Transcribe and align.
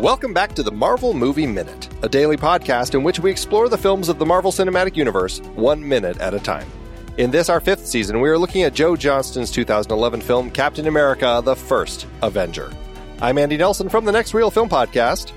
Welcome 0.00 0.32
back 0.32 0.54
to 0.54 0.62
the 0.62 0.72
Marvel 0.72 1.12
Movie 1.12 1.46
Minute, 1.46 1.86
a 2.02 2.08
daily 2.08 2.38
podcast 2.38 2.94
in 2.94 3.02
which 3.02 3.20
we 3.20 3.30
explore 3.30 3.68
the 3.68 3.76
films 3.76 4.08
of 4.08 4.18
the 4.18 4.24
Marvel 4.24 4.50
Cinematic 4.50 4.96
Universe 4.96 5.40
one 5.56 5.86
minute 5.86 6.16
at 6.20 6.32
a 6.32 6.40
time. 6.40 6.66
In 7.18 7.30
this, 7.30 7.50
our 7.50 7.60
fifth 7.60 7.86
season, 7.86 8.22
we 8.22 8.30
are 8.30 8.38
looking 8.38 8.62
at 8.62 8.72
Joe 8.72 8.96
Johnston's 8.96 9.50
2011 9.50 10.22
film 10.22 10.50
Captain 10.50 10.86
America 10.86 11.42
The 11.44 11.54
First 11.54 12.06
Avenger. 12.22 12.72
I'm 13.20 13.36
Andy 13.36 13.58
Nelson 13.58 13.90
from 13.90 14.06
the 14.06 14.12
Next 14.12 14.32
Reel 14.32 14.50
Film 14.50 14.70
Podcast. 14.70 15.32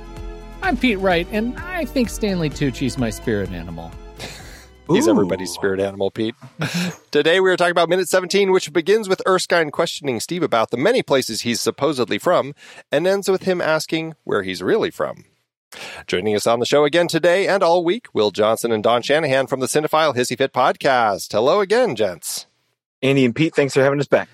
I'm 0.61 0.77
Pete 0.77 0.99
Wright, 0.99 1.27
and 1.29 1.59
I 1.59 1.83
think 1.83 2.07
Stanley 2.07 2.49
Tucci's 2.49 2.97
my 2.97 3.09
spirit 3.09 3.51
animal. 3.51 3.91
He's 4.89 5.07
everybody's 5.07 5.51
spirit 5.51 5.79
animal, 5.79 6.11
Pete. 6.11 6.35
Today 7.11 7.39
we 7.39 7.49
are 7.49 7.57
talking 7.57 7.71
about 7.71 7.89
minute 7.89 8.09
17, 8.09 8.51
which 8.51 8.71
begins 8.73 9.07
with 9.09 9.21
Erskine 9.25 9.71
questioning 9.71 10.19
Steve 10.19 10.43
about 10.43 10.71
the 10.71 10.77
many 10.77 11.01
places 11.01 11.41
he's 11.41 11.61
supposedly 11.61 12.19
from 12.19 12.53
and 12.91 13.07
ends 13.07 13.29
with 13.29 13.43
him 13.43 13.61
asking 13.61 14.13
where 14.23 14.43
he's 14.43 14.61
really 14.61 14.91
from. 14.91 15.25
Joining 16.05 16.35
us 16.35 16.45
on 16.45 16.59
the 16.59 16.65
show 16.65 16.83
again 16.83 17.07
today 17.07 17.47
and 17.47 17.63
all 17.63 17.83
week, 17.83 18.07
Will 18.13 18.29
Johnson 18.29 18.71
and 18.71 18.83
Don 18.83 19.01
Shanahan 19.01 19.47
from 19.47 19.61
the 19.61 19.65
Cinephile 19.67 20.15
Hissy 20.15 20.37
Fit 20.37 20.53
podcast. 20.53 21.31
Hello 21.31 21.61
again, 21.61 21.95
gents. 21.95 22.45
Andy 23.01 23.25
and 23.25 23.35
Pete, 23.35 23.55
thanks 23.55 23.73
for 23.73 23.81
having 23.81 23.99
us 23.99 24.07
back. 24.07 24.29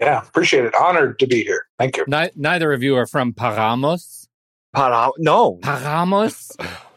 Yeah, 0.00 0.22
appreciate 0.26 0.64
it. 0.64 0.74
Honored 0.74 1.18
to 1.20 1.26
be 1.26 1.44
here. 1.44 1.66
Thank 1.78 1.98
you. 1.98 2.04
Ni- 2.08 2.30
neither 2.34 2.72
of 2.72 2.82
you 2.82 2.96
are 2.96 3.06
from 3.06 3.32
Paramus. 3.34 4.28
Para- 4.72 5.10
no, 5.18 5.58
Paramus? 5.62 6.56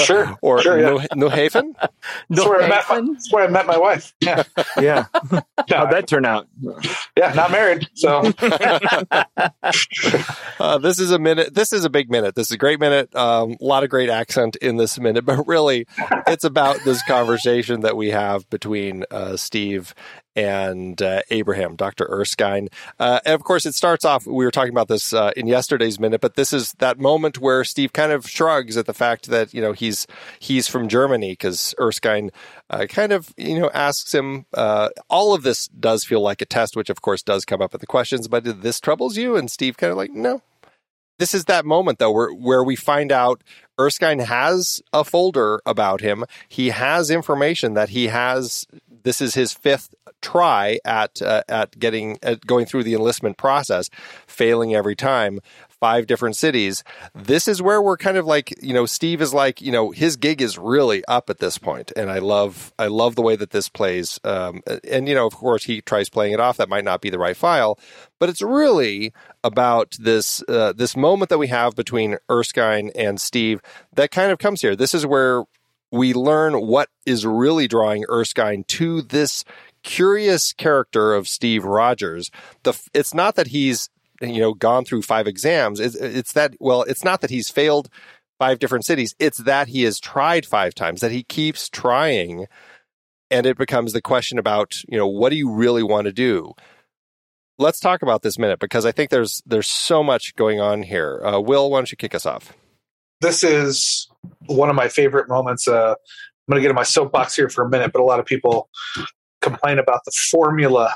Sure. 0.00 0.36
Or 0.42 0.60
sure, 0.60 0.78
yeah. 0.78 0.90
New, 0.90 1.00
New 1.14 1.28
Haven? 1.28 1.74
That's, 2.28 2.46
where 2.46 2.62
I 2.62 2.68
met 2.68 2.84
my, 2.88 3.00
that's 3.12 3.32
where 3.32 3.44
I 3.44 3.48
met 3.48 3.66
my 3.66 3.78
wife. 3.78 4.12
Yeah. 4.20 4.42
yeah. 4.78 5.04
How'd 5.68 5.92
that 5.92 6.06
turn 6.06 6.24
out? 6.24 6.46
yeah, 7.16 7.32
not 7.32 7.50
married. 7.50 7.88
So 7.94 8.32
Uh, 10.60 10.78
this 10.78 10.98
is 10.98 11.10
a 11.10 11.18
minute. 11.18 11.54
This 11.54 11.72
is 11.72 11.84
a 11.84 11.90
big 11.90 12.10
minute. 12.10 12.34
This 12.34 12.48
is 12.48 12.52
a 12.52 12.58
great 12.58 12.80
minute. 12.80 13.14
Um, 13.14 13.56
a 13.60 13.64
lot 13.64 13.84
of 13.84 13.90
great 13.90 14.08
accent 14.10 14.56
in 14.56 14.76
this 14.76 14.98
minute, 14.98 15.24
but 15.24 15.46
really, 15.46 15.86
it's 16.26 16.44
about 16.44 16.78
this 16.84 17.02
conversation 17.04 17.80
that 17.80 17.96
we 17.96 18.10
have 18.10 18.48
between 18.50 19.04
uh, 19.10 19.36
Steve 19.36 19.94
and 20.36 21.00
uh, 21.00 21.22
Abraham, 21.30 21.76
Dr. 21.76 22.06
Erskine. 22.10 22.68
Uh, 22.98 23.20
and 23.24 23.34
of 23.34 23.44
course, 23.44 23.66
it 23.66 23.74
starts 23.74 24.04
off, 24.04 24.26
we 24.26 24.44
were 24.44 24.50
talking 24.50 24.72
about 24.72 24.88
this 24.88 25.12
uh, 25.12 25.32
in 25.36 25.46
yesterday's 25.46 26.00
minute, 26.00 26.20
but 26.20 26.34
this 26.34 26.52
is 26.52 26.72
that 26.78 26.98
moment 26.98 27.38
where 27.38 27.64
Steve 27.64 27.92
kind 27.92 28.12
of 28.12 28.28
shrugs 28.28 28.76
at 28.76 28.86
the 28.86 28.94
fact 28.94 29.26
that, 29.26 29.54
you 29.54 29.60
know, 29.60 29.72
he's, 29.72 30.06
he's 30.38 30.68
from 30.68 30.88
Germany 30.88 31.32
because 31.32 31.74
Erskine 31.80 32.30
uh, 32.70 32.86
kind 32.86 33.12
of, 33.12 33.32
you 33.36 33.58
know, 33.58 33.70
asks 33.72 34.12
him, 34.14 34.46
uh, 34.54 34.88
all 35.08 35.34
of 35.34 35.42
this 35.42 35.68
does 35.68 36.04
feel 36.04 36.20
like 36.20 36.42
a 36.42 36.46
test, 36.46 36.76
which 36.76 36.90
of 36.90 37.00
course 37.00 37.22
does 37.22 37.44
come 37.44 37.62
up 37.62 37.74
in 37.74 37.80
the 37.80 37.86
questions, 37.86 38.28
but 38.28 38.62
this 38.62 38.80
troubles 38.80 39.16
you? 39.16 39.36
And 39.36 39.50
Steve 39.50 39.76
kind 39.76 39.90
of 39.90 39.96
like, 39.96 40.10
no. 40.10 40.42
This 41.18 41.34
is 41.34 41.44
that 41.44 41.64
moment 41.64 41.98
though, 41.98 42.10
where, 42.10 42.32
where 42.32 42.64
we 42.64 42.74
find 42.74 43.12
out 43.12 43.42
Erskine 43.78 44.18
has 44.20 44.82
a 44.92 45.04
folder 45.04 45.60
about 45.64 46.00
him. 46.00 46.24
He 46.48 46.70
has 46.70 47.10
information 47.10 47.74
that 47.74 47.90
he 47.90 48.08
has. 48.08 48.66
This 49.04 49.20
is 49.20 49.34
his 49.34 49.52
fifth 49.52 49.94
try 50.20 50.78
at 50.84 51.22
uh, 51.22 51.42
at 51.48 51.78
getting 51.78 52.18
at 52.22 52.46
going 52.46 52.66
through 52.66 52.82
the 52.82 52.94
enlistment 52.94 53.36
process, 53.36 53.88
failing 54.26 54.74
every 54.74 54.96
time. 54.96 55.40
Five 55.68 56.06
different 56.06 56.34
cities. 56.34 56.82
This 57.14 57.46
is 57.46 57.60
where 57.60 57.82
we're 57.82 57.98
kind 57.98 58.16
of 58.16 58.24
like, 58.24 58.54
you 58.62 58.72
know, 58.72 58.86
Steve 58.86 59.20
is 59.20 59.34
like, 59.34 59.60
you 59.60 59.70
know, 59.70 59.90
his 59.90 60.16
gig 60.16 60.40
is 60.40 60.56
really 60.56 61.04
up 61.04 61.28
at 61.28 61.40
this 61.40 61.58
point, 61.58 61.92
and 61.94 62.10
I 62.10 62.20
love, 62.20 62.72
I 62.78 62.86
love 62.86 63.16
the 63.16 63.22
way 63.22 63.36
that 63.36 63.50
this 63.50 63.68
plays. 63.68 64.18
Um, 64.24 64.62
and 64.90 65.06
you 65.06 65.14
know, 65.14 65.26
of 65.26 65.34
course, 65.34 65.64
he 65.64 65.82
tries 65.82 66.08
playing 66.08 66.32
it 66.32 66.40
off. 66.40 66.56
That 66.56 66.70
might 66.70 66.84
not 66.84 67.02
be 67.02 67.10
the 67.10 67.18
right 67.18 67.36
file, 67.36 67.78
but 68.18 68.30
it's 68.30 68.40
really 68.40 69.12
about 69.42 69.98
this 70.00 70.42
uh, 70.48 70.72
this 70.72 70.96
moment 70.96 71.28
that 71.28 71.38
we 71.38 71.48
have 71.48 71.74
between 71.76 72.16
Erskine 72.30 72.90
and 72.94 73.20
Steve 73.20 73.60
that 73.92 74.10
kind 74.10 74.32
of 74.32 74.38
comes 74.38 74.62
here. 74.62 74.74
This 74.74 74.94
is 74.94 75.04
where 75.04 75.44
we 75.94 76.12
learn 76.12 76.66
what 76.66 76.88
is 77.06 77.24
really 77.24 77.68
drawing 77.68 78.04
Erskine 78.10 78.64
to 78.64 79.00
this 79.00 79.44
curious 79.84 80.52
character 80.52 81.14
of 81.14 81.28
Steve 81.28 81.64
Rogers. 81.64 82.30
The 82.64 82.78
it's 82.92 83.14
not 83.14 83.36
that 83.36 83.48
he's 83.48 83.88
you 84.20 84.40
know 84.40 84.54
gone 84.54 84.84
through 84.84 85.02
five 85.02 85.28
exams. 85.28 85.78
It's, 85.78 85.94
it's 85.94 86.32
that 86.32 86.54
well, 86.58 86.82
it's 86.82 87.04
not 87.04 87.20
that 87.20 87.30
he's 87.30 87.48
failed 87.48 87.88
five 88.40 88.58
different 88.58 88.84
cities. 88.84 89.14
It's 89.20 89.38
that 89.38 89.68
he 89.68 89.84
has 89.84 90.00
tried 90.00 90.44
five 90.44 90.74
times. 90.74 91.00
That 91.00 91.12
he 91.12 91.22
keeps 91.22 91.68
trying, 91.68 92.46
and 93.30 93.46
it 93.46 93.56
becomes 93.56 93.92
the 93.92 94.02
question 94.02 94.38
about 94.38 94.82
you 94.88 94.98
know 94.98 95.06
what 95.06 95.30
do 95.30 95.36
you 95.36 95.50
really 95.50 95.84
want 95.84 96.06
to 96.06 96.12
do. 96.12 96.54
Let's 97.56 97.78
talk 97.78 98.02
about 98.02 98.22
this 98.22 98.36
minute 98.36 98.58
because 98.58 98.84
I 98.84 98.90
think 98.90 99.10
there's 99.10 99.42
there's 99.46 99.70
so 99.70 100.02
much 100.02 100.34
going 100.34 100.60
on 100.60 100.82
here. 100.82 101.24
Uh, 101.24 101.38
Will, 101.38 101.70
why 101.70 101.78
don't 101.78 101.92
you 101.92 101.96
kick 101.96 102.16
us 102.16 102.26
off? 102.26 102.52
This 103.24 103.42
is 103.42 104.08
one 104.46 104.68
of 104.68 104.76
my 104.76 104.88
favorite 104.88 105.28
moments. 105.28 105.66
Uh, 105.66 105.94
I'm 105.94 106.52
going 106.52 106.58
to 106.58 106.60
get 106.60 106.70
in 106.70 106.76
my 106.76 106.82
soapbox 106.82 107.34
here 107.34 107.48
for 107.48 107.64
a 107.64 107.68
minute, 107.68 107.92
but 107.92 108.00
a 108.00 108.04
lot 108.04 108.20
of 108.20 108.26
people 108.26 108.68
complain 109.40 109.78
about 109.78 110.00
the 110.04 110.12
formula 110.30 110.94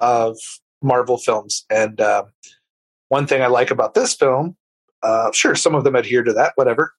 of 0.00 0.36
Marvel 0.82 1.16
films. 1.16 1.64
And 1.70 2.00
uh, 2.00 2.24
one 3.08 3.26
thing 3.26 3.42
I 3.42 3.46
like 3.46 3.70
about 3.70 3.94
this 3.94 4.14
film, 4.14 4.56
uh, 5.02 5.32
sure, 5.32 5.54
some 5.54 5.74
of 5.74 5.84
them 5.84 5.96
adhere 5.96 6.22
to 6.22 6.32
that, 6.34 6.52
whatever. 6.56 6.92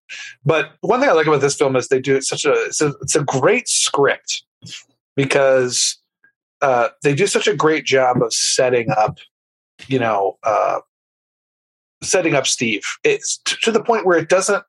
But 0.44 0.72
one 0.82 1.00
thing 1.00 1.10
I 1.10 1.14
like 1.14 1.28
about 1.28 1.42
this 1.42 1.56
film 1.56 1.76
is 1.76 1.88
they 1.88 2.02
do 2.02 2.20
such 2.22 2.44
a 2.44 2.54
it's 2.66 2.82
a, 2.82 2.94
it's 3.02 3.16
a 3.16 3.24
great 3.24 3.68
script 3.68 4.44
because 5.16 6.00
uh, 6.62 6.90
they 7.04 7.14
do 7.14 7.28
such 7.28 7.48
a 7.48 7.56
great 7.56 7.86
job 7.86 8.22
of 8.24 8.34
setting 8.34 8.90
up, 8.98 9.20
you 9.88 10.00
know, 10.00 10.38
uh, 10.44 10.80
setting 12.04 12.36
up 12.36 12.48
Steve. 12.48 12.84
It's 13.04 13.40
t- 13.46 13.56
to 13.64 13.72
the 13.72 13.84
point 13.84 14.06
where 14.06 14.18
it 14.18 14.30
doesn't. 14.30 14.64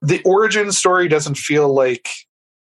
The 0.00 0.22
origin 0.24 0.72
story 0.72 1.08
doesn't 1.08 1.36
feel 1.36 1.72
like 1.72 2.08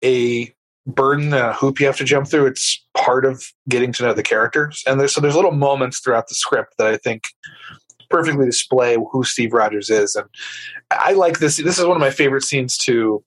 a 0.04 0.52
burden 0.86 1.34
a 1.34 1.52
hoop 1.52 1.78
you 1.78 1.86
have 1.86 1.98
to 1.98 2.04
jump 2.04 2.26
through. 2.26 2.46
It's 2.46 2.84
part 2.96 3.24
of 3.24 3.44
getting 3.68 3.92
to 3.92 4.02
know 4.02 4.14
the 4.14 4.22
characters, 4.22 4.82
and 4.86 4.98
there's 4.98 5.14
so 5.14 5.20
there's 5.20 5.36
little 5.36 5.52
moments 5.52 6.00
throughout 6.00 6.28
the 6.28 6.34
script 6.34 6.74
that 6.78 6.88
I 6.88 6.96
think 6.96 7.24
perfectly 8.10 8.46
display 8.46 8.96
who 9.12 9.22
Steve 9.22 9.52
Rogers 9.52 9.90
is, 9.90 10.16
and 10.16 10.26
I 10.90 11.12
like 11.12 11.38
this. 11.38 11.58
This 11.58 11.78
is 11.78 11.84
one 11.84 11.96
of 11.96 12.00
my 12.00 12.10
favorite 12.10 12.44
scenes 12.44 12.76
to 12.78 13.22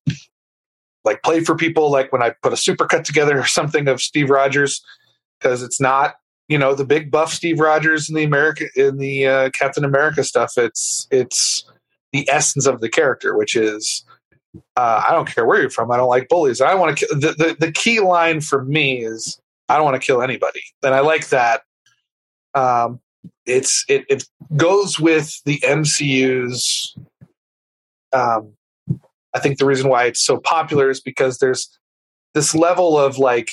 like 1.06 1.24
play 1.24 1.44
for 1.44 1.56
people. 1.56 1.92
Like 1.92 2.12
when 2.12 2.24
I 2.24 2.34
put 2.42 2.54
a 2.54 2.58
supercut 2.58 3.04
together 3.04 3.40
or 3.40 3.46
something 3.46 3.88
of 3.88 4.02
Steve 4.02 4.30
Rogers, 4.30 4.84
because 5.40 5.64
it's 5.64 5.80
not 5.80 6.16
you 6.52 6.58
know 6.58 6.76
the 6.76 6.84
big 6.84 7.10
buff 7.10 7.32
Steve 7.32 7.62
Rogers 7.62 8.10
in 8.10 8.16
the 8.16 8.26
America 8.26 8.66
in 8.76 8.98
the 8.98 9.26
uh, 9.26 9.50
Captain 9.52 9.86
America 9.86 10.22
stuff. 10.22 10.58
It's 10.58 11.08
it's 11.10 11.64
the 12.12 12.30
essence 12.30 12.66
of 12.68 12.82
the 12.82 12.90
character, 12.90 13.38
which 13.38 13.56
is 13.56 14.06
uh, 14.76 15.02
I 15.08 15.14
don't 15.14 15.34
care 15.34 15.46
where 15.46 15.62
you're 15.62 15.70
from. 15.70 15.92
I 15.92 15.98
don't 15.98 16.10
like 16.10 16.28
bullies. 16.28 16.60
I 16.60 16.76
want 16.76 16.98
to. 16.98 17.08
The, 17.12 17.32
the 17.32 17.56
the 17.58 17.72
key 17.72 18.02
line 18.02 18.42
for 18.42 18.66
me 18.66 18.98
is 18.98 19.40
I 19.70 19.78
don't 19.78 19.86
want 19.86 20.02
to 20.02 20.06
kill 20.06 20.22
anybody, 20.22 20.62
and 20.84 20.94
I 20.94 21.00
like 21.00 21.30
that. 21.30 21.62
Um, 22.54 23.00
it's 23.46 23.86
it 23.88 24.04
it 24.10 24.26
goes 24.58 25.00
with 25.00 25.42
the 25.46 25.58
MCU's. 25.60 26.98
Um, 28.12 28.52
I 29.34 29.40
think 29.40 29.58
the 29.58 29.66
reason 29.66 29.90
why 29.90 30.04
it's 30.04 30.26
so 30.26 30.38
popular 30.38 30.90
is 30.90 31.00
because 31.00 31.38
there's 31.38 31.70
this 32.34 32.54
level 32.54 33.00
of 33.00 33.18
like 33.18 33.52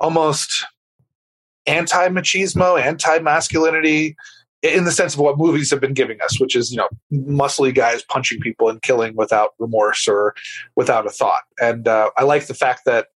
almost 0.00 0.64
anti 1.66 2.08
machismo, 2.08 2.80
anti 2.80 3.18
masculinity 3.20 4.16
in 4.62 4.84
the 4.84 4.92
sense 4.92 5.14
of 5.14 5.20
what 5.20 5.38
movies 5.38 5.70
have 5.70 5.80
been 5.80 5.92
giving 5.92 6.20
us, 6.20 6.38
which 6.40 6.54
is, 6.54 6.70
you 6.70 6.76
know, 6.76 6.88
muscly 7.12 7.74
guys 7.74 8.04
punching 8.04 8.40
people 8.40 8.68
and 8.68 8.80
killing 8.82 9.16
without 9.16 9.50
remorse 9.58 10.06
or 10.06 10.34
without 10.76 11.04
a 11.04 11.10
thought. 11.10 11.42
And 11.60 11.88
uh, 11.88 12.10
I 12.16 12.22
like 12.22 12.46
the 12.46 12.54
fact 12.54 12.82
that 12.86 13.08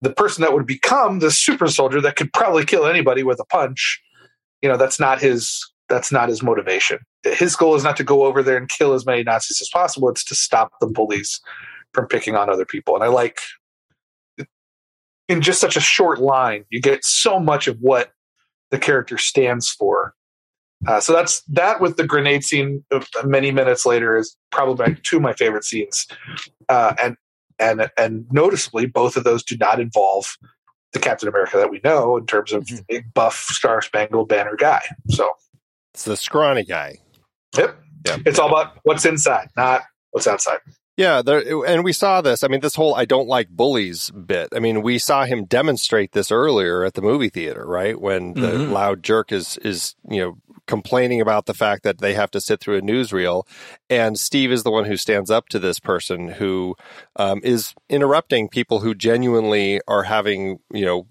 the 0.00 0.12
person 0.12 0.42
that 0.42 0.52
would 0.52 0.66
become 0.66 1.18
the 1.18 1.30
super 1.30 1.66
soldier 1.66 2.00
that 2.00 2.16
could 2.16 2.32
probably 2.32 2.64
kill 2.64 2.86
anybody 2.86 3.22
with 3.24 3.40
a 3.40 3.44
punch, 3.44 4.00
you 4.62 4.68
know, 4.68 4.76
that's 4.76 5.00
not 5.00 5.20
his 5.20 5.60
that's 5.88 6.12
not 6.12 6.28
his 6.28 6.40
motivation. 6.40 7.00
His 7.24 7.56
goal 7.56 7.74
is 7.74 7.82
not 7.82 7.96
to 7.96 8.04
go 8.04 8.24
over 8.24 8.44
there 8.44 8.56
and 8.56 8.68
kill 8.68 8.92
as 8.92 9.04
many 9.04 9.24
Nazis 9.24 9.60
as 9.60 9.68
possible. 9.68 10.08
It's 10.08 10.24
to 10.26 10.36
stop 10.36 10.70
the 10.80 10.86
bullies 10.86 11.40
from 11.92 12.06
picking 12.06 12.36
on 12.36 12.48
other 12.48 12.64
people. 12.64 12.94
And 12.94 13.02
I 13.02 13.08
like 13.08 13.40
in 15.30 15.40
just 15.40 15.60
such 15.60 15.76
a 15.76 15.80
short 15.80 16.18
line, 16.20 16.64
you 16.70 16.80
get 16.80 17.04
so 17.04 17.38
much 17.38 17.68
of 17.68 17.78
what 17.80 18.10
the 18.70 18.78
character 18.78 19.16
stands 19.16 19.70
for. 19.70 20.14
Uh, 20.86 20.98
so 21.00 21.12
that's 21.12 21.42
that 21.42 21.80
with 21.80 21.96
the 21.96 22.06
grenade 22.06 22.42
scene 22.42 22.84
of 22.90 23.06
many 23.24 23.50
minutes 23.52 23.84
later 23.86 24.16
is 24.16 24.36
probably 24.50 24.96
two 25.02 25.16
of 25.16 25.22
my 25.22 25.32
favorite 25.34 25.64
scenes, 25.64 26.06
uh, 26.68 26.94
and 27.02 27.16
and 27.58 27.90
and 27.98 28.26
noticeably 28.32 28.86
both 28.86 29.16
of 29.16 29.24
those 29.24 29.42
do 29.42 29.56
not 29.58 29.78
involve 29.78 30.36
the 30.92 30.98
Captain 30.98 31.28
America 31.28 31.56
that 31.58 31.70
we 31.70 31.80
know 31.84 32.16
in 32.16 32.26
terms 32.26 32.52
of 32.52 32.64
Mhm. 32.64 32.86
big 32.88 33.14
buff 33.14 33.36
Star 33.50 33.80
Spangled 33.82 34.28
Banner 34.28 34.56
guy. 34.56 34.80
So 35.10 35.30
It's 35.94 36.04
the 36.04 36.16
scrawny 36.16 36.64
guy. 36.64 36.96
yep, 37.56 37.76
Yeah. 38.06 38.16
it's 38.26 38.38
all 38.38 38.48
about 38.48 38.78
what's 38.84 39.04
inside, 39.04 39.50
not 39.56 39.82
what's 40.12 40.26
outside. 40.26 40.58
Yeah, 41.00 41.22
there, 41.22 41.64
and 41.64 41.82
we 41.82 41.94
saw 41.94 42.20
this. 42.20 42.44
I 42.44 42.48
mean, 42.48 42.60
this 42.60 42.74
whole 42.74 42.94
"I 42.94 43.06
don't 43.06 43.26
like 43.26 43.48
bullies" 43.48 44.10
bit. 44.10 44.50
I 44.54 44.58
mean, 44.58 44.82
we 44.82 44.98
saw 44.98 45.24
him 45.24 45.46
demonstrate 45.46 46.12
this 46.12 46.30
earlier 46.30 46.84
at 46.84 46.92
the 46.92 47.00
movie 47.00 47.30
theater, 47.30 47.64
right? 47.66 47.98
When 47.98 48.34
the 48.34 48.58
Mhm. 48.58 48.68
loud 48.70 49.02
jerk 49.02 49.32
is 49.32 49.56
is 49.62 49.94
you 50.10 50.20
know 50.20 50.36
complaining 50.66 51.22
about 51.22 51.46
the 51.46 51.54
fact 51.54 51.84
that 51.84 52.00
they 52.00 52.12
have 52.12 52.30
to 52.32 52.40
sit 52.40 52.60
through 52.60 52.76
a 52.76 52.82
newsreel, 52.82 53.44
and 53.88 54.18
Steve 54.20 54.52
is 54.52 54.62
the 54.62 54.70
one 54.70 54.84
who 54.84 54.98
stands 54.98 55.30
up 55.30 55.48
to 55.48 55.58
this 55.58 55.80
person 55.80 56.28
who 56.32 56.76
um, 57.16 57.40
is 57.42 57.72
interrupting 57.88 58.50
people 58.50 58.80
who 58.80 58.94
genuinely 58.94 59.80
are 59.88 60.02
having 60.02 60.58
you 60.70 60.84
know 60.84 61.06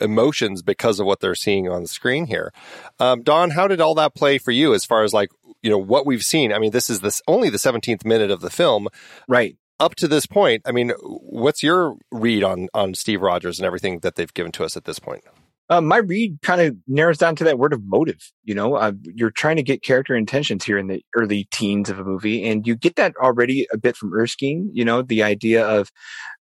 emotions 0.00 0.62
because 0.62 0.98
of 1.00 1.06
what 1.06 1.20
they're 1.20 1.34
seeing 1.34 1.68
on 1.68 1.82
the 1.82 1.88
screen 1.88 2.26
here. 2.26 2.52
Um, 2.98 3.22
Don, 3.22 3.50
how 3.50 3.68
did 3.68 3.80
all 3.80 3.94
that 3.96 4.14
play 4.14 4.38
for 4.38 4.50
you 4.50 4.74
as 4.74 4.84
far 4.84 5.02
as 5.02 5.12
like 5.12 5.30
you 5.62 5.70
know 5.70 5.78
what 5.78 6.06
we've 6.06 6.22
seen? 6.22 6.52
I 6.52 6.58
mean, 6.58 6.72
this 6.72 6.90
is 6.90 7.00
this 7.00 7.22
only 7.26 7.50
the 7.50 7.58
seventeenth 7.58 8.04
minute 8.04 8.30
of 8.30 8.40
the 8.40 8.50
film, 8.50 8.88
right? 9.28 9.56
Up 9.80 9.94
to 9.96 10.06
this 10.06 10.26
point, 10.26 10.62
I 10.64 10.72
mean, 10.72 10.92
what's 11.00 11.62
your 11.62 11.96
read 12.10 12.44
on 12.44 12.68
on 12.74 12.94
Steve 12.94 13.22
Rogers 13.22 13.58
and 13.58 13.66
everything 13.66 14.00
that 14.00 14.16
they've 14.16 14.32
given 14.32 14.52
to 14.52 14.64
us 14.64 14.76
at 14.76 14.84
this 14.84 14.98
point? 14.98 15.24
Uh, 15.68 15.80
my 15.80 15.96
read 15.98 16.38
kind 16.42 16.60
of 16.60 16.76
narrows 16.86 17.16
down 17.16 17.34
to 17.36 17.44
that 17.44 17.58
word 17.58 17.72
of 17.72 17.82
motive. 17.84 18.30
You 18.44 18.54
know, 18.54 18.74
uh, 18.74 18.92
you're 19.02 19.30
trying 19.30 19.56
to 19.56 19.62
get 19.62 19.82
character 19.82 20.14
intentions 20.14 20.64
here 20.64 20.76
in 20.76 20.88
the 20.88 21.02
early 21.16 21.48
teens 21.50 21.88
of 21.88 21.98
a 21.98 22.04
movie, 22.04 22.46
and 22.46 22.66
you 22.66 22.76
get 22.76 22.96
that 22.96 23.14
already 23.16 23.66
a 23.72 23.78
bit 23.78 23.96
from 23.96 24.12
Erskine. 24.12 24.70
You 24.72 24.84
know, 24.84 25.02
the 25.02 25.22
idea 25.22 25.66
of 25.66 25.90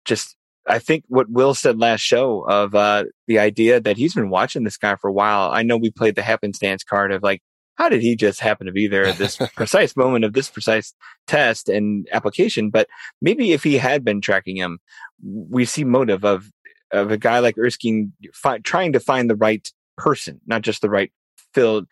just 0.04 0.36
I 0.68 0.78
think 0.78 1.04
what 1.08 1.30
Will 1.30 1.54
said 1.54 1.78
last 1.78 2.00
show 2.00 2.44
of 2.48 2.74
uh, 2.74 3.04
the 3.26 3.38
idea 3.38 3.80
that 3.80 3.96
he's 3.96 4.14
been 4.14 4.30
watching 4.30 4.64
this 4.64 4.76
guy 4.76 4.96
for 4.96 5.08
a 5.08 5.12
while. 5.12 5.50
I 5.50 5.62
know 5.62 5.76
we 5.76 5.90
played 5.90 6.14
the 6.14 6.22
happenstance 6.22 6.84
card 6.84 7.12
of 7.12 7.22
like, 7.22 7.42
how 7.78 7.88
did 7.88 8.02
he 8.02 8.16
just 8.16 8.40
happen 8.40 8.66
to 8.66 8.72
be 8.72 8.88
there 8.88 9.06
at 9.06 9.16
this 9.16 9.36
precise 9.56 9.96
moment 9.96 10.24
of 10.24 10.32
this 10.32 10.50
precise 10.50 10.92
test 11.26 11.68
and 11.68 12.06
application? 12.12 12.70
But 12.70 12.88
maybe 13.22 13.52
if 13.52 13.62
he 13.62 13.78
had 13.78 14.04
been 14.04 14.20
tracking 14.20 14.56
him, 14.56 14.80
we 15.22 15.64
see 15.64 15.84
motive 15.84 16.24
of 16.24 16.50
of 16.90 17.10
a 17.10 17.18
guy 17.18 17.38
like 17.38 17.56
Erskine 17.58 18.12
fi- 18.34 18.58
trying 18.58 18.92
to 18.94 19.00
find 19.00 19.30
the 19.30 19.36
right 19.36 19.70
person, 19.96 20.40
not 20.46 20.62
just 20.62 20.82
the 20.82 20.90
right 20.90 21.12
filled, 21.54 21.86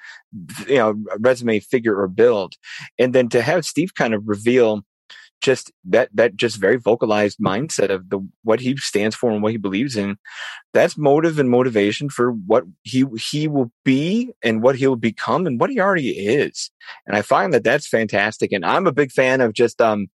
you 0.66 0.76
know, 0.76 0.94
resume 1.18 1.60
figure 1.60 1.98
or 1.98 2.08
build. 2.08 2.54
And 2.98 3.14
then 3.14 3.28
to 3.30 3.42
have 3.42 3.64
Steve 3.64 3.94
kind 3.94 4.14
of 4.14 4.22
reveal 4.26 4.84
just 5.40 5.72
that 5.84 6.08
that 6.14 6.36
just 6.36 6.56
very 6.56 6.76
vocalized 6.76 7.38
mindset 7.38 7.90
of 7.90 8.08
the 8.10 8.20
what 8.42 8.60
he 8.60 8.76
stands 8.76 9.14
for 9.14 9.30
and 9.30 9.42
what 9.42 9.52
he 9.52 9.58
believes 9.58 9.96
in. 9.96 10.16
That's 10.72 10.98
motive 10.98 11.38
and 11.38 11.50
motivation 11.50 12.08
for 12.08 12.32
what 12.32 12.64
he 12.82 13.04
he 13.30 13.48
will 13.48 13.70
be 13.84 14.32
and 14.42 14.62
what 14.62 14.76
he'll 14.76 14.96
become 14.96 15.46
and 15.46 15.60
what 15.60 15.70
he 15.70 15.80
already 15.80 16.10
is. 16.10 16.70
And 17.06 17.16
i 17.16 17.22
find 17.22 17.52
that 17.52 17.64
that's 17.64 17.88
fantastic. 17.88 18.52
And 18.52 18.64
i'm 18.64 18.86
a 18.86 18.92
big 18.92 19.12
fan 19.12 19.40
of 19.40 19.52
just 19.52 19.80
um 19.80 20.08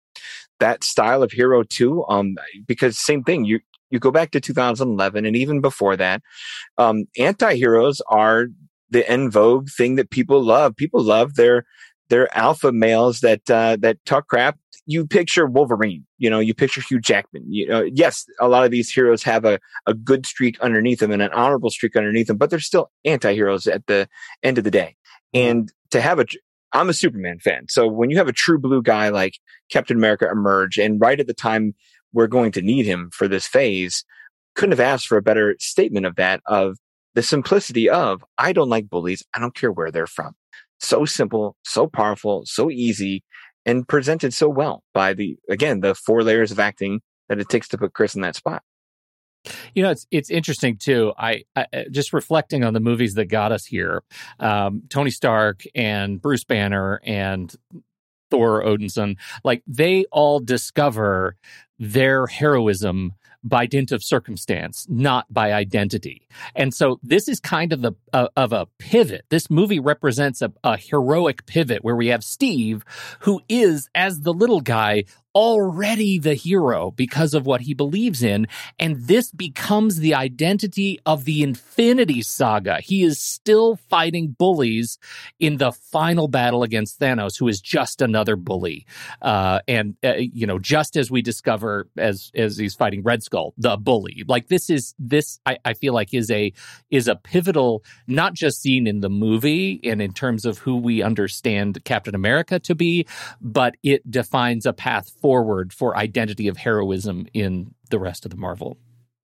that 0.60 0.84
style 0.84 1.24
of 1.24 1.32
hero 1.32 1.64
too 1.64 2.06
um 2.10 2.36
because 2.68 2.98
same 2.98 3.24
thing 3.24 3.46
you 3.46 3.60
you 3.92 4.00
go 4.00 4.12
back 4.12 4.32
to 4.32 4.42
2011 4.42 5.26
and 5.26 5.36
even 5.36 5.62
before 5.62 5.96
that 5.96 6.22
um 6.78 7.06
anti-heroes 7.18 8.02
are 8.10 8.48
the 8.90 9.10
en 9.10 9.30
vogue 9.30 9.70
thing 9.70 9.96
that 9.96 10.10
people 10.10 10.42
love. 10.44 10.76
People 10.76 11.04
love 11.04 11.36
their 11.36 11.66
their 12.10 12.36
alpha 12.38 12.72
males 12.72 13.20
that 13.22 13.50
uh, 13.50 13.78
that 13.82 14.04
talk 14.06 14.28
crap 14.28 14.58
you 14.90 15.06
picture 15.06 15.46
Wolverine, 15.46 16.04
you 16.18 16.32
know, 16.32 16.40
you 16.40 16.56
picture 16.56 16.82
Hugh 16.82 17.00
Jackman. 17.00 17.44
You 17.48 17.68
know, 17.68 17.84
yes, 17.94 18.26
a 18.40 18.48
lot 18.48 18.66
of 18.66 18.72
these 18.72 18.92
heroes 18.92 19.22
have 19.22 19.46
a, 19.46 19.60
a 19.86 19.94
good 19.94 20.26
streak 20.26 20.60
underneath 20.62 20.98
them 20.98 21.12
and 21.12 21.22
an 21.22 21.32
honorable 21.32 21.70
streak 21.70 21.96
underneath 21.96 22.26
them, 22.26 22.38
but 22.38 22.50
they're 22.50 22.60
still 22.60 22.90
anti-heroes 23.06 23.68
at 23.68 23.86
the 23.86 24.10
end 24.42 24.58
of 24.58 24.64
the 24.64 24.72
day. 24.72 24.96
And 25.32 25.72
to 25.92 26.02
have 26.02 26.20
a, 26.20 26.26
I'm 26.74 26.90
a 26.90 26.94
Superman 26.94 27.38
fan. 27.38 27.68
So 27.70 27.88
when 27.88 28.10
you 28.10 28.18
have 28.18 28.28
a 28.28 28.34
true 28.34 28.58
blue 28.58 28.82
guy 28.82 29.10
like 29.10 29.38
Captain 29.72 29.96
America 29.96 30.28
emerge 30.28 30.80
and 30.80 31.00
right 31.00 31.20
at 31.20 31.28
the 31.28 31.36
time 31.36 31.76
we're 32.12 32.26
going 32.26 32.52
to 32.54 32.62
need 32.64 32.88
him 32.88 33.12
for 33.14 33.28
this 33.28 33.46
phase, 33.46 34.04
couldn't 34.56 34.72
have 34.72 34.80
asked 34.80 35.06
for 35.06 35.20
a 35.20 35.22
better 35.22 35.56
statement 35.60 36.08
of 36.08 36.16
that, 36.16 36.42
of 36.48 36.78
the 37.14 37.22
simplicity 37.22 37.88
of, 37.88 38.26
I 38.40 38.54
don't 38.54 38.70
like 38.70 38.90
bullies. 38.90 39.24
I 39.36 39.40
don't 39.40 39.54
care 39.54 39.72
where 39.72 39.92
they're 39.92 40.08
from. 40.08 40.34
So 40.80 41.06
simple, 41.06 41.56
so 41.64 41.88
powerful, 41.88 42.44
so 42.46 42.70
easy 42.70 43.24
and 43.66 43.88
presented 43.88 44.34
so 44.34 44.50
well 44.50 44.84
by 44.94 45.14
the 45.14 45.38
again 45.50 45.82
the 45.82 45.94
four 45.94 46.24
layers 46.24 46.52
of 46.52 46.60
acting 46.60 47.02
that 47.28 47.40
it 47.40 47.50
takes 47.50 47.68
to 47.70 47.78
put 47.78 47.94
Chris 47.94 48.16
in 48.16 48.22
that 48.22 48.36
spot. 48.36 48.64
You 49.74 49.84
know, 49.84 49.92
it's 49.92 50.06
it's 50.12 50.30
interesting 50.30 50.78
too. 50.78 51.14
I, 51.18 51.44
I 51.56 51.86
just 51.92 52.12
reflecting 52.14 52.64
on 52.64 52.74
the 52.74 52.80
movies 52.80 53.14
that 53.14 53.26
got 53.26 53.52
us 53.52 53.66
here, 53.66 54.04
um, 54.40 54.84
Tony 54.90 55.12
Stark 55.12 55.64
and 55.74 56.22
Bruce 56.22 56.44
Banner 56.44 57.00
and 57.04 57.54
Thor 58.32 58.64
Odinson, 58.64 59.16
like 59.44 59.64
they 59.66 60.06
all 60.12 60.40
discover 60.40 61.36
their 61.78 62.28
heroism 62.28 63.14
by 63.44 63.66
dint 63.66 63.92
of 63.92 64.04
circumstance, 64.04 64.86
not 64.90 65.26
by 65.32 65.54
identity. 65.54 66.28
And 66.56 66.74
so 66.74 67.00
this 67.04 67.28
is 67.28 67.40
kind 67.40 67.74
of 67.74 67.82
the 67.82 67.94
uh, 68.14 68.28
of 68.36 68.54
a 68.54 68.68
pivot. 68.78 69.26
This 69.30 69.50
movie 69.50 69.80
represents 69.80 70.42
a, 70.42 70.52
a 70.64 70.78
heroic 70.78 71.46
pivot 71.46 71.84
where 71.84 71.96
we 71.96 72.08
have 72.08 72.24
Steve, 72.24 72.84
who 73.22 73.42
is 73.48 73.90
as 73.96 74.22
the 74.22 74.34
little 74.34 74.62
guy 74.62 75.06
already 75.40 76.20
the 76.20 76.34
hero 76.34 76.92
because 76.92 77.34
of 77.34 77.46
what 77.46 77.62
he 77.62 77.74
believes 77.74 78.22
in. 78.22 78.46
And 78.78 79.08
this 79.08 79.32
becomes 79.32 80.00
the 80.00 80.14
identity 80.14 81.00
of 81.06 81.24
the 81.24 81.42
Infinity 81.44 82.24
Saga. 82.24 82.82
He 82.82 83.04
is 83.04 83.22
still 83.22 83.78
fighting 83.90 84.36
bullies 84.38 85.00
in 85.40 85.56
the 85.56 85.72
final 85.72 86.28
battle 86.28 86.62
against 86.62 87.00
Thanos, 87.00 87.40
who 87.40 87.48
is 87.48 87.62
just 87.62 88.02
another 88.02 88.36
bully. 88.36 88.86
Uh, 89.22 89.62
and, 89.66 89.96
uh, 90.04 90.16
you 90.18 90.46
know, 90.46 90.60
just 90.60 90.98
as 90.98 91.10
we 91.10 91.22
discover 91.22 91.88
as, 91.96 92.32
as 92.36 92.58
he's 92.58 92.76
fighting 92.76 93.02
Red 93.02 93.24
Skull, 93.24 93.54
the 93.58 93.78
bully, 93.78 94.26
like 94.28 94.50
this 94.50 94.70
is, 94.70 94.94
this, 95.00 95.40
I, 95.46 95.58
I 95.64 95.72
feel 95.72 95.94
like 95.94 96.14
is 96.14 96.30
a, 96.30 96.52
is 96.92 97.08
a 97.08 97.16
pivotal, 97.16 97.82
not 98.08 98.34
just 98.34 98.62
scene 98.62 98.88
in 98.88 99.00
the 99.00 99.10
movie 99.10 99.80
and 99.86 100.02
in 100.02 100.12
terms 100.12 100.44
of 100.44 100.58
who 100.58 100.76
we 100.76 101.02
understand 101.02 101.82
Captain 101.86 102.14
America 102.14 102.60
to 102.60 102.76
be, 102.76 103.08
but 103.40 103.78
it 103.84 104.12
defines 104.12 104.66
a 104.66 104.74
path 104.74 105.10
forward 105.22 105.29
for 105.74 105.96
identity 105.96 106.48
of 106.48 106.58
heroism 106.58 107.28
in 107.34 107.74
the 107.90 108.00
rest 108.00 108.26
of 108.26 108.32
the 108.32 108.38
Marvel 108.38 108.78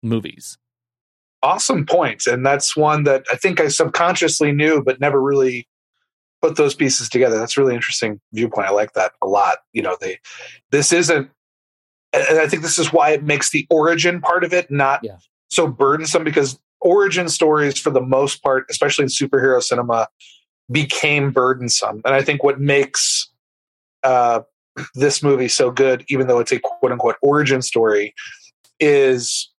movies. 0.04 0.58
Awesome 1.42 1.86
point. 1.86 2.26
And 2.28 2.46
that's 2.46 2.76
one 2.76 3.04
that 3.04 3.26
I 3.32 3.36
think 3.36 3.60
I 3.60 3.68
subconsciously 3.68 4.52
knew, 4.52 4.84
but 4.84 5.00
never 5.00 5.22
really 5.22 5.68
put 6.42 6.56
those 6.56 6.76
pieces 6.76 7.10
together. 7.10 7.38
That's 7.38 7.58
really 7.58 7.76
interesting 7.76 8.20
viewpoint. 8.34 8.68
I 8.68 8.72
like 8.72 8.94
that 8.94 9.14
a 9.22 9.28
lot. 9.28 9.60
You 9.74 9.82
know, 9.82 9.98
they 10.00 10.20
this 10.72 10.92
isn't 10.92 11.30
and 12.14 12.40
I 12.40 12.48
think 12.48 12.64
this 12.64 12.80
is 12.80 12.94
why 12.94 13.12
it 13.12 13.24
makes 13.24 13.50
the 13.50 13.68
origin 13.70 14.22
part 14.22 14.44
of 14.44 14.54
it 14.54 14.72
not 14.72 15.02
yeah. 15.04 15.18
so 15.50 15.68
burdensome 15.68 16.24
because 16.24 16.60
origin 16.82 17.30
stories 17.30 17.78
for 17.78 17.90
the 17.90 18.02
most 18.02 18.42
part, 18.42 18.66
especially 18.70 19.04
in 19.04 19.10
superhero 19.10 19.62
cinema, 19.62 20.08
became 20.72 21.32
burdensome. 21.32 22.02
And 22.06 22.16
I 22.16 22.22
think 22.22 22.44
what 22.44 22.60
makes 22.60 23.32
uh, 24.04 24.42
this 24.94 25.24
movie 25.24 25.48
so 25.48 25.72
good, 25.72 26.06
even 26.10 26.28
though 26.28 26.40
it's 26.40 26.52
a 26.52 26.60
quote 26.60 26.92
unquote 26.92 27.16
origin 27.22 27.62
story, 27.62 28.14
is 28.80 29.52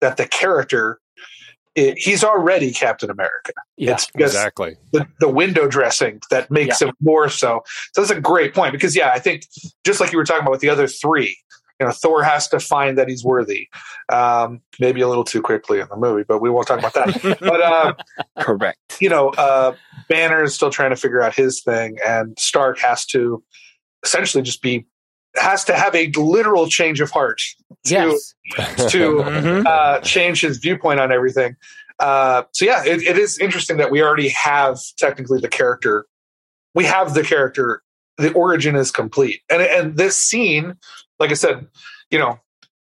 that 0.00 0.16
the 0.16 0.26
character 0.26 1.00
it, 1.74 1.98
he's 1.98 2.22
already 2.22 2.70
Captain 2.72 3.10
America. 3.10 3.52
Yeah, 3.76 3.98
exactly. 4.14 4.76
The, 4.92 5.06
the 5.18 5.28
window 5.28 5.66
dressing 5.66 6.20
that 6.30 6.50
makes 6.50 6.80
yeah. 6.80 6.88
him 6.88 6.94
more 7.00 7.28
so. 7.28 7.62
So 7.92 8.00
that's 8.00 8.16
a 8.16 8.20
great 8.20 8.54
point 8.54 8.72
because 8.72 8.94
yeah, 8.94 9.10
I 9.10 9.18
think 9.18 9.46
just 9.84 10.00
like 10.00 10.12
you 10.12 10.18
were 10.18 10.24
talking 10.24 10.42
about 10.42 10.52
with 10.52 10.60
the 10.60 10.68
other 10.68 10.86
three, 10.86 11.36
you 11.80 11.86
know, 11.86 11.92
Thor 11.92 12.22
has 12.22 12.46
to 12.48 12.60
find 12.60 12.96
that 12.96 13.08
he's 13.08 13.24
worthy. 13.24 13.68
Um, 14.08 14.60
maybe 14.78 15.00
a 15.00 15.08
little 15.08 15.24
too 15.24 15.42
quickly 15.42 15.80
in 15.80 15.88
the 15.88 15.96
movie, 15.96 16.22
but 16.26 16.40
we 16.40 16.48
won't 16.48 16.68
talk 16.68 16.78
about 16.78 16.94
that. 16.94 17.38
but 17.40 17.60
uh, 17.60 17.94
correct. 18.38 18.78
You 19.00 19.08
know, 19.08 19.30
uh, 19.30 19.74
Banner 20.08 20.44
is 20.44 20.54
still 20.54 20.70
trying 20.70 20.90
to 20.90 20.96
figure 20.96 21.20
out 21.20 21.34
his 21.34 21.60
thing, 21.62 21.96
and 22.06 22.38
Stark 22.38 22.78
has 22.78 23.04
to 23.06 23.42
essentially 24.04 24.42
just 24.42 24.62
be 24.62 24.86
has 25.36 25.64
to 25.64 25.74
have 25.74 25.94
a 25.94 26.10
literal 26.16 26.68
change 26.68 27.00
of 27.00 27.10
heart 27.10 27.40
to 27.86 27.94
yes. 27.94 28.34
to 28.92 29.16
mm-hmm. 29.16 29.66
uh, 29.66 30.00
change 30.00 30.40
his 30.40 30.58
viewpoint 30.58 31.00
on 31.00 31.10
everything. 31.12 31.56
Uh, 31.98 32.42
so 32.52 32.64
yeah, 32.64 32.84
it, 32.84 33.02
it 33.02 33.18
is 33.18 33.38
interesting 33.38 33.76
that 33.78 33.90
we 33.90 34.02
already 34.02 34.28
have 34.30 34.78
technically 34.98 35.40
the 35.40 35.48
character. 35.48 36.06
We 36.74 36.84
have 36.84 37.14
the 37.14 37.22
character. 37.22 37.82
The 38.16 38.32
origin 38.32 38.76
is 38.76 38.92
complete, 38.92 39.40
and 39.50 39.60
and 39.60 39.96
this 39.96 40.16
scene, 40.16 40.74
like 41.18 41.30
I 41.30 41.34
said, 41.34 41.66
you 42.10 42.18
know, 42.18 42.38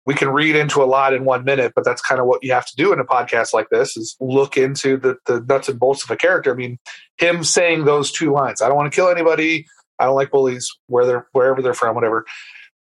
we 0.06 0.14
can 0.14 0.30
read 0.30 0.56
into 0.56 0.84
a 0.84 0.86
lot 0.86 1.14
in 1.14 1.26
one 1.26 1.44
minute, 1.44 1.74
but 1.76 1.84
that's 1.84 2.02
kind 2.02 2.22
of 2.22 2.28
what 2.28 2.44
you 2.44 2.54
have 2.54 2.68
to 2.68 2.76
do 2.76 2.94
in 2.94 3.00
a 3.00 3.04
podcast 3.04 3.54
like 3.54 3.70
this: 3.72 3.98
is 3.98 4.16
look 4.20 4.56
into 4.56 4.98
the 4.98 5.18
the 5.26 5.42
nuts 5.42 5.68
and 5.68 5.80
bolts 5.80 6.04
of 6.04 6.12
a 6.12 6.16
character. 6.16 6.52
I 6.52 6.56
mean, 6.56 6.78
him 7.18 7.44
saying 7.44 7.86
those 7.86 8.12
two 8.12 8.32
lines: 8.32 8.62
"I 8.62 8.68
don't 8.68 8.78
want 8.78 8.92
to 8.92 8.96
kill 8.96 9.10
anybody. 9.10 9.66
I 10.00 10.06
don't 10.06 10.16
like 10.16 10.32
bullies 10.32 10.70
where 10.88 11.06
they're 11.06 11.28
wherever 11.32 11.62
they're 11.62 11.74
from, 11.74 11.96
whatever. 11.96 12.26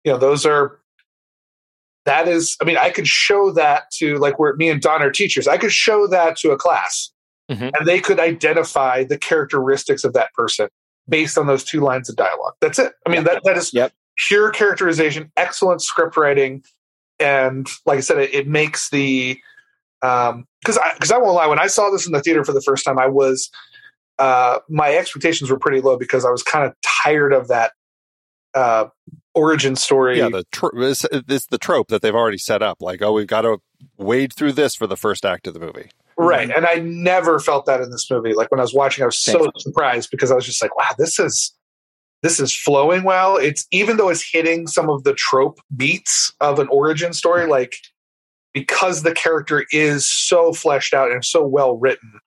You 0.05 0.13
know, 0.13 0.19
those 0.19 0.47
are 0.47 0.81
that 2.05 2.29
is. 2.29 2.57
I 2.61 2.65
mean, 2.65 2.79
I 2.79 2.91
could 2.91 3.07
show 3.07 3.53
that 3.53 3.91
to 3.99 4.17
like 4.19 4.39
where 4.39 4.55
me 4.57 4.69
and 4.69 4.81
Don 4.81 5.03
are 5.03 5.11
teachers. 5.11 5.47
I 5.47 5.59
could 5.59 5.73
show 5.73 6.07
that 6.07 6.37
to 6.39 6.53
a 6.53 6.57
class, 6.57 7.11
mm-hmm. 7.51 7.71
and 7.77 7.87
they 7.87 8.01
could 8.01 8.19
identify 8.19 9.05
the 9.05 9.19
characteristics 9.19 10.05
of 10.05 10.13
that 10.15 10.33
person 10.33 10.69
based 11.09 11.37
on 11.39 11.47
those 11.47 11.65
two 11.65 11.81
lines 11.81 12.09
of 12.09 12.17
dialogue. 12.17 12.55
That's 12.61 12.79
it. 12.79 12.93
I 13.07 13.11
mean, 13.11 13.25
that 13.25 13.43
that 13.45 13.57
is 13.57 13.73
yep. 13.75 13.93
pure 14.17 14.51
characterization, 14.51 15.31
excellent 15.37 15.83
script 15.83 16.17
writing, 16.17 16.65
and 17.19 17.69
like 17.85 17.99
I 17.99 18.01
said, 18.01 18.19
it, 18.19 18.35
it 18.35 18.49
makes 18.49 18.91
the 18.91 19.39
um 20.03 20.47
because 20.61 20.79
I 20.79 20.95
because 20.95 21.11
I 21.11 21.19
won't 21.19 21.35
lie. 21.35 21.47
When 21.47 21.59
I 21.59 21.67
saw 21.67 21.91
this 21.91 22.07
in 22.07 22.13
the 22.13 22.21
theater 22.21 22.45
for 22.45 22.53
the 22.53 22.63
first 22.63 22.85
time, 22.85 22.99
I 22.99 23.09
was 23.09 23.51
uh, 24.19 24.61
my 24.69 24.95
expectations 24.95 25.51
were 25.51 25.59
pretty 25.59 25.81
low 25.81 25.97
because 25.97 26.25
I 26.25 26.31
was 26.31 26.43
kind 26.43 26.65
of 26.65 26.75
tired 27.07 27.33
of 27.33 27.49
that 27.49 27.73
uh, 28.55 28.87
origin 29.35 29.77
story. 29.77 30.19
Yeah, 30.19 30.29
the 30.31 30.45
tr- 30.53 30.69
it's, 30.75 31.05
it's 31.13 31.47
the 31.47 31.59
trope 31.59 31.89
that 31.89 32.03
they've 32.03 32.15
already 32.15 32.39
set 32.39 32.63
up. 32.63 32.79
Like, 32.81 33.03
oh, 33.03 33.13
we've 33.13 33.27
got 33.27 33.43
to 33.43 33.59
wade 33.99 34.33
through 34.33 34.53
this 34.53 34.75
for 34.75 34.87
the 34.87 34.97
first 34.97 35.25
act 35.25 35.47
of 35.47 35.55
the 35.55 35.61
movie. 35.61 35.91
Right. 36.19 36.51
And 36.51 36.65
I 36.67 36.77
never 36.77 37.39
felt 37.39 37.67
that 37.67 37.83
in 37.83 37.91
this 37.91 38.11
movie. 38.11 38.33
Like 38.33 38.51
when 38.51 38.59
I 38.59 38.63
was 38.63 38.73
watching, 38.73 39.03
I 39.03 39.07
was 39.07 39.19
so 39.23 39.41
Thanks. 39.41 39.63
surprised 39.65 40.11
because 40.11 40.31
I 40.31 40.35
was 40.35 40.47
just 40.47 40.63
like, 40.63 40.75
wow, 40.77 40.89
this 40.99 41.19
is 41.19 41.53
this 42.23 42.41
is 42.41 42.57
flowing 42.57 43.05
well. 43.05 43.37
It's 43.37 43.67
even 43.71 43.99
though 43.99 44.09
it's 44.09 44.27
hitting 44.29 44.67
some 44.67 44.89
of 44.89 45.05
the 45.05 45.13
trope 45.13 45.61
beats 45.77 46.33
of 46.41 46.59
an 46.59 46.69
origin 46.69 47.13
story, 47.13 47.47
like 47.47 47.77
because 48.55 49.03
the 49.03 49.13
character 49.13 49.67
is 49.71 50.09
so 50.11 50.55
fleshed 50.55 50.95
out 50.95 51.11
and 51.13 51.23
so 51.23 51.47
well 51.47 51.77
written. 51.77 52.19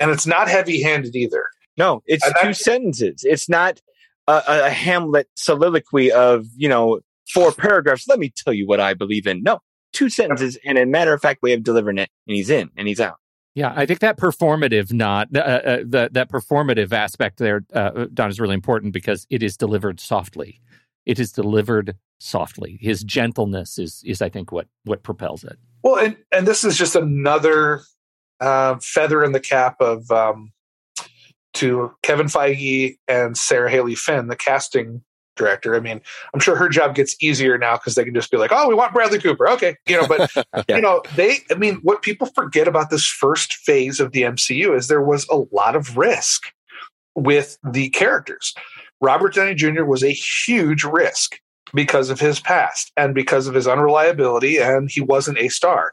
And 0.00 0.10
it's 0.10 0.26
not 0.26 0.48
heavy 0.48 0.82
handed 0.82 1.14
either. 1.14 1.44
No, 1.76 2.02
it's 2.06 2.24
And 2.24 2.34
two 2.40 2.48
that- 2.48 2.56
sentences. 2.56 3.20
It's 3.24 3.48
not 3.50 3.82
a, 4.26 4.42
a 4.46 4.70
Hamlet 4.70 5.28
soliloquy 5.36 6.12
of 6.12 6.46
you 6.56 6.68
know 6.68 7.00
four 7.32 7.52
paragraphs. 7.52 8.08
Let 8.08 8.18
me 8.18 8.32
tell 8.34 8.52
you 8.52 8.66
what 8.66 8.80
I 8.80 8.94
believe 8.94 9.26
in. 9.26 9.42
No, 9.42 9.60
two 9.92 10.08
sentences 10.08 10.58
and 10.64 10.78
a 10.78 10.86
matter 10.86 11.12
of 11.12 11.20
fact 11.20 11.42
way 11.42 11.52
of 11.52 11.62
delivering 11.62 11.98
it, 11.98 12.10
and 12.26 12.36
he's 12.36 12.50
in 12.50 12.70
and 12.76 12.88
he's 12.88 13.00
out. 13.00 13.16
Yeah, 13.54 13.72
I 13.74 13.86
think 13.86 14.00
that 14.00 14.18
performative 14.18 14.92
not 14.92 15.28
uh, 15.34 15.38
uh, 15.38 15.76
the, 15.86 16.08
that 16.12 16.28
performative 16.28 16.92
aspect 16.92 17.38
there, 17.38 17.64
uh, 17.72 18.06
Don, 18.12 18.28
is 18.28 18.40
really 18.40 18.54
important 18.54 18.92
because 18.92 19.28
it 19.30 19.44
is 19.44 19.56
delivered 19.56 20.00
softly. 20.00 20.60
It 21.06 21.20
is 21.20 21.30
delivered 21.30 21.94
softly. 22.18 22.78
His 22.80 23.04
gentleness 23.04 23.78
is 23.78 24.02
is 24.04 24.20
I 24.20 24.28
think 24.28 24.50
what 24.50 24.66
what 24.84 25.04
propels 25.04 25.44
it. 25.44 25.56
Well, 25.84 26.04
and, 26.04 26.16
and 26.32 26.48
this 26.48 26.64
is 26.64 26.76
just 26.76 26.96
another 26.96 27.82
uh, 28.40 28.76
feather 28.80 29.22
in 29.22 29.32
the 29.32 29.40
cap 29.40 29.76
of 29.80 30.10
um, 30.10 30.52
to 31.54 31.92
Kevin 32.02 32.26
Feige 32.26 32.96
and 33.08 33.36
Sarah 33.36 33.70
Halley 33.70 33.94
Finn, 33.94 34.28
the 34.28 34.36
casting 34.36 35.02
director. 35.36 35.74
I 35.74 35.80
mean, 35.80 36.00
I'm 36.32 36.40
sure 36.40 36.56
her 36.56 36.68
job 36.68 36.94
gets 36.94 37.16
easier 37.22 37.58
now 37.58 37.76
because 37.76 37.94
they 37.94 38.04
can 38.04 38.14
just 38.14 38.30
be 38.30 38.36
like, 38.36 38.52
"Oh, 38.52 38.68
we 38.68 38.74
want 38.74 38.94
Bradley 38.94 39.18
Cooper." 39.20 39.48
Okay, 39.50 39.76
you 39.88 39.96
know, 40.00 40.06
but 40.06 40.30
Yeah. 40.68 40.76
you 40.76 40.82
know, 40.82 41.02
they. 41.16 41.38
I 41.50 41.54
mean, 41.54 41.76
what 41.82 42.02
people 42.02 42.28
forget 42.34 42.68
about 42.68 42.90
this 42.90 43.06
first 43.06 43.54
phase 43.54 44.00
of 44.00 44.12
the 44.12 44.22
MCU 44.22 44.76
is 44.76 44.88
there 44.88 45.02
was 45.02 45.26
a 45.30 45.42
lot 45.52 45.74
of 45.76 45.96
risk 45.96 46.52
with 47.14 47.58
the 47.68 47.90
characters. 47.90 48.54
Robert 49.00 49.34
Downey 49.34 49.54
Jr. 49.54 49.84
was 49.84 50.02
a 50.02 50.10
huge 50.10 50.84
risk 50.84 51.38
because 51.72 52.10
of 52.10 52.20
his 52.20 52.40
past 52.40 52.92
and 52.96 53.14
because 53.14 53.46
of 53.46 53.54
his 53.54 53.66
unreliability, 53.66 54.58
and 54.58 54.88
he 54.90 55.00
wasn't 55.00 55.38
a 55.38 55.48
star. 55.48 55.92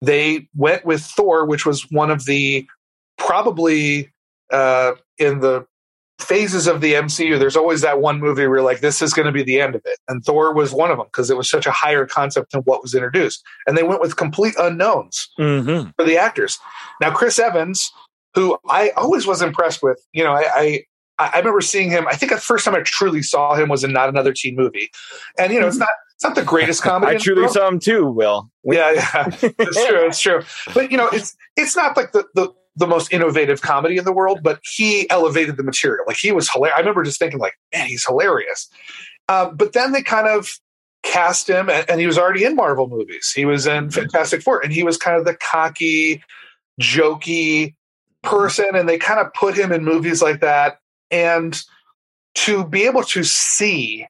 They 0.00 0.48
went 0.56 0.84
with 0.84 1.02
Thor, 1.02 1.44
which 1.44 1.66
was 1.66 1.82
one 1.90 2.10
of 2.10 2.24
the 2.24 2.66
probably 3.18 4.10
uh, 4.52 4.92
in 5.18 5.40
the 5.40 5.66
phases 6.20 6.66
of 6.66 6.80
the 6.80 6.94
MCU. 6.94 7.38
There's 7.38 7.56
always 7.56 7.80
that 7.82 8.00
one 8.00 8.18
movie 8.18 8.46
where 8.46 8.58
you're 8.58 8.64
like, 8.64 8.80
this 8.80 9.00
is 9.00 9.14
going 9.14 9.26
to 9.26 9.32
be 9.32 9.42
the 9.44 9.60
end 9.60 9.74
of 9.76 9.82
it, 9.84 9.98
and 10.08 10.24
Thor 10.24 10.52
was 10.52 10.72
one 10.72 10.90
of 10.90 10.96
them 10.98 11.06
because 11.06 11.30
it 11.30 11.36
was 11.36 11.48
such 11.48 11.66
a 11.66 11.70
higher 11.70 12.06
concept 12.06 12.52
than 12.52 12.62
what 12.62 12.82
was 12.82 12.94
introduced, 12.94 13.42
and 13.66 13.76
they 13.76 13.82
went 13.84 14.00
with 14.00 14.16
complete 14.16 14.54
unknowns 14.58 15.28
Mm-hmm. 15.38 15.90
for 15.96 16.04
the 16.04 16.16
actors. 16.16 16.58
Now, 17.00 17.12
Chris 17.12 17.38
Evans, 17.38 17.90
who 18.34 18.58
I 18.68 18.90
always 18.96 19.26
was 19.26 19.42
impressed 19.42 19.82
with, 19.82 20.00
you 20.12 20.24
know, 20.24 20.32
I, 20.32 20.44
I 20.54 20.84
I 21.20 21.38
remember 21.38 21.60
seeing 21.60 21.90
him. 21.90 22.06
I 22.06 22.14
think 22.14 22.30
the 22.30 22.38
first 22.38 22.64
time 22.64 22.74
I 22.76 22.82
truly 22.82 23.22
saw 23.22 23.54
him 23.54 23.68
was 23.68 23.82
in 23.82 23.92
Not 23.92 24.08
Another 24.08 24.32
Teen 24.32 24.54
Movie, 24.56 24.90
and 25.38 25.52
you 25.52 25.60
know, 25.60 25.66
it's 25.66 25.76
not 25.76 25.88
it's 26.14 26.24
not 26.24 26.34
the 26.36 26.44
greatest 26.44 26.82
comedy. 26.84 27.16
I 27.16 27.18
truly 27.18 27.48
saw 27.48 27.66
him 27.68 27.78
too. 27.80 28.06
Will. 28.06 28.50
Yeah, 28.64 28.92
yeah, 28.92 29.26
it's 29.42 29.86
true, 29.86 30.06
it's 30.06 30.20
true. 30.20 30.42
But 30.74 30.90
you 30.92 30.96
know, 30.96 31.08
it's 31.08 31.36
it's 31.56 31.74
not 31.76 31.96
like 31.96 32.12
the 32.12 32.24
the 32.34 32.52
the 32.78 32.86
most 32.86 33.12
innovative 33.12 33.60
comedy 33.60 33.98
in 33.98 34.04
the 34.04 34.12
world, 34.12 34.40
but 34.42 34.60
he 34.62 35.08
elevated 35.10 35.56
the 35.56 35.62
material. 35.62 36.04
Like 36.06 36.16
he 36.16 36.32
was 36.32 36.50
hilarious. 36.50 36.76
I 36.76 36.80
remember 36.80 37.02
just 37.02 37.18
thinking, 37.18 37.40
like, 37.40 37.54
man, 37.74 37.86
he's 37.86 38.04
hilarious. 38.06 38.68
Uh, 39.28 39.50
but 39.50 39.72
then 39.72 39.92
they 39.92 40.02
kind 40.02 40.28
of 40.28 40.48
cast 41.02 41.48
him, 41.48 41.68
and, 41.68 41.88
and 41.90 42.00
he 42.00 42.06
was 42.06 42.16
already 42.16 42.44
in 42.44 42.54
Marvel 42.54 42.88
movies. 42.88 43.32
He 43.34 43.44
was 43.44 43.66
in 43.66 43.90
Fantastic 43.90 44.42
Four, 44.42 44.60
and 44.60 44.72
he 44.72 44.82
was 44.82 44.96
kind 44.96 45.18
of 45.18 45.24
the 45.24 45.34
cocky, 45.34 46.22
jokey 46.80 47.74
person, 48.22 48.74
and 48.74 48.88
they 48.88 48.98
kind 48.98 49.20
of 49.20 49.32
put 49.34 49.56
him 49.56 49.72
in 49.72 49.84
movies 49.84 50.22
like 50.22 50.40
that. 50.40 50.78
And 51.10 51.60
to 52.36 52.64
be 52.64 52.84
able 52.84 53.02
to 53.04 53.24
see 53.24 54.06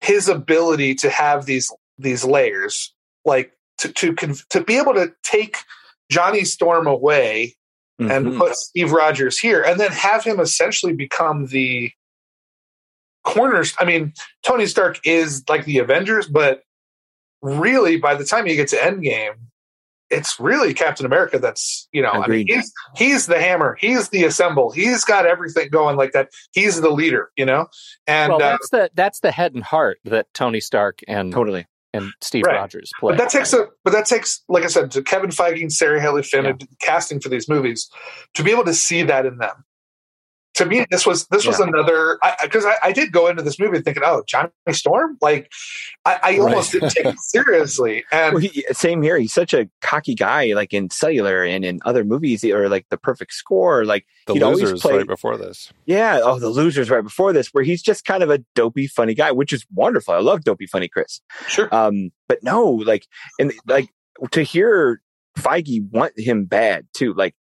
his 0.00 0.28
ability 0.28 0.94
to 0.96 1.10
have 1.10 1.46
these 1.46 1.72
these 1.98 2.24
layers, 2.24 2.92
like 3.24 3.52
to 3.78 3.92
to 3.92 4.16
to 4.50 4.60
be 4.62 4.76
able 4.76 4.94
to 4.94 5.12
take 5.22 5.58
Johnny 6.10 6.44
Storm 6.44 6.86
away 6.86 7.54
and 8.00 8.26
Mhm. 8.26 8.38
put 8.38 8.56
Steve 8.56 8.92
Rogers 8.92 9.38
here, 9.38 9.62
and 9.62 9.78
then 9.78 9.92
have 9.92 10.24
him 10.24 10.40
essentially 10.40 10.92
become 10.92 11.46
the 11.46 11.92
corners. 13.24 13.74
I 13.78 13.84
mean, 13.84 14.12
Tony 14.42 14.66
Stark 14.66 14.98
is 15.04 15.44
like 15.48 15.64
the 15.64 15.78
Avengers, 15.78 16.26
but 16.26 16.62
really, 17.42 17.96
by 17.96 18.14
the 18.14 18.24
time 18.24 18.46
you 18.46 18.56
get 18.56 18.68
to 18.68 18.76
Endgame, 18.76 19.34
it's 20.10 20.40
really 20.40 20.74
Captain 20.74 21.06
America 21.06 21.38
that's 21.38 21.88
you 21.92 22.02
know. 22.02 22.10
I 22.10 22.26
mean, 22.26 22.46
he's 22.48 22.72
he's 22.96 23.26
the 23.26 23.40
hammer. 23.40 23.76
He's 23.80 24.08
the 24.08 24.24
assemble. 24.24 24.70
He's 24.72 25.04
got 25.04 25.24
everything 25.26 25.68
going 25.70 25.96
like 25.96 26.12
that. 26.12 26.30
He's 26.52 26.80
the 26.80 26.90
leader, 26.90 27.30
you 27.36 27.46
know. 27.46 27.66
And 28.06 28.32
well, 28.32 28.42
uh, 28.42 28.50
that's 28.50 28.70
the 28.70 28.90
that's 28.94 29.20
the 29.20 29.30
head 29.30 29.54
and 29.54 29.62
heart 29.62 29.98
that 30.04 30.26
Tony 30.34 30.60
Stark 30.60 31.00
and 31.06 31.32
totally. 31.32 31.66
And 31.92 32.12
Steve 32.20 32.44
Right. 32.46 32.54
Rogers 32.56 32.90
play. 33.00 33.12
But 33.12 33.18
that 33.18 33.30
takes 33.30 33.52
a 33.52 33.66
but 33.84 33.92
that 33.92 34.06
takes 34.06 34.42
like 34.48 34.62
I 34.64 34.68
said 34.68 34.90
to 34.92 35.02
Kevin 35.02 35.30
Feige 35.30 35.60
and 35.60 35.72
Sarah 35.72 36.00
Halley 36.00 36.22
Finn 36.22 36.44
Yeah. 36.44 36.50
and 36.50 36.68
casting 36.80 37.20
for 37.20 37.28
these 37.28 37.48
movies 37.48 37.90
to 38.34 38.44
be 38.44 38.50
able 38.52 38.64
to 38.64 38.74
see 38.74 39.02
that 39.02 39.26
in 39.26 39.38
them. 39.38 39.64
To 40.60 40.66
me, 40.66 40.86
this 40.90 41.06
was 41.06 41.26
this 41.28 41.46
was 41.46 41.58
Yeah. 41.58 41.66
another 41.68 42.18
because 42.42 42.64
I, 42.64 42.74
I, 42.82 42.92
did 42.92 43.12
go 43.12 43.26
into 43.28 43.42
this 43.42 43.58
movie 43.58 43.80
thinking, 43.80 44.02
oh, 44.06 44.22
Johnny 44.26 44.50
Storm, 44.70 45.16
like 45.20 45.50
I, 46.04 46.20
I 46.22 46.38
almost 46.38 46.72
didn't 46.72 46.90
take 46.90 47.06
it 47.06 47.18
seriously, 47.18 48.04
and 48.12 48.34
Well, 48.34 48.42
he, 48.42 48.64
same 48.72 49.02
here. 49.02 49.18
He's 49.18 49.32
such 49.32 49.54
a 49.54 49.68
cocky 49.80 50.14
guy, 50.14 50.52
like 50.54 50.72
in 50.72 50.90
Cellular 50.90 51.42
and 51.44 51.64
in 51.64 51.80
other 51.84 52.04
movies, 52.04 52.44
or 52.44 52.68
like 52.68 52.86
The 52.90 52.98
Perfect 52.98 53.32
Score. 53.32 53.84
Like 53.84 54.06
The 54.26 54.34
he'd 54.34 54.42
always 54.42 54.62
losers 54.62 54.80
play- 54.82 54.98
right 54.98 55.06
before 55.06 55.36
this. 55.36 55.72
Yeah. 55.86 56.20
Oh, 56.22 56.38
the 56.38 56.48
losers 56.50 56.90
right 56.90 57.02
before 57.04 57.32
this, 57.32 57.48
where 57.48 57.64
he's 57.64 57.82
just 57.82 58.04
kind 58.04 58.22
of 58.22 58.30
a 58.30 58.38
dopey, 58.54 58.86
funny 58.86 59.14
guy, 59.14 59.32
which 59.32 59.52
is 59.52 59.66
wonderful. 59.74 60.14
I 60.14 60.18
love 60.20 60.44
dopey, 60.44 60.66
funny 60.66 60.88
Chris. 60.88 61.20
sure, 61.48 61.74
Um, 61.74 62.10
but 62.28 62.42
no, 62.42 62.64
like, 62.70 63.06
and 63.38 63.52
like 63.66 63.88
to 64.32 64.42
hear 64.42 65.00
Feige 65.38 65.88
want 65.90 66.18
him 66.18 66.44
bad 66.44 66.86
too. 66.92 67.14
Like 67.14 67.34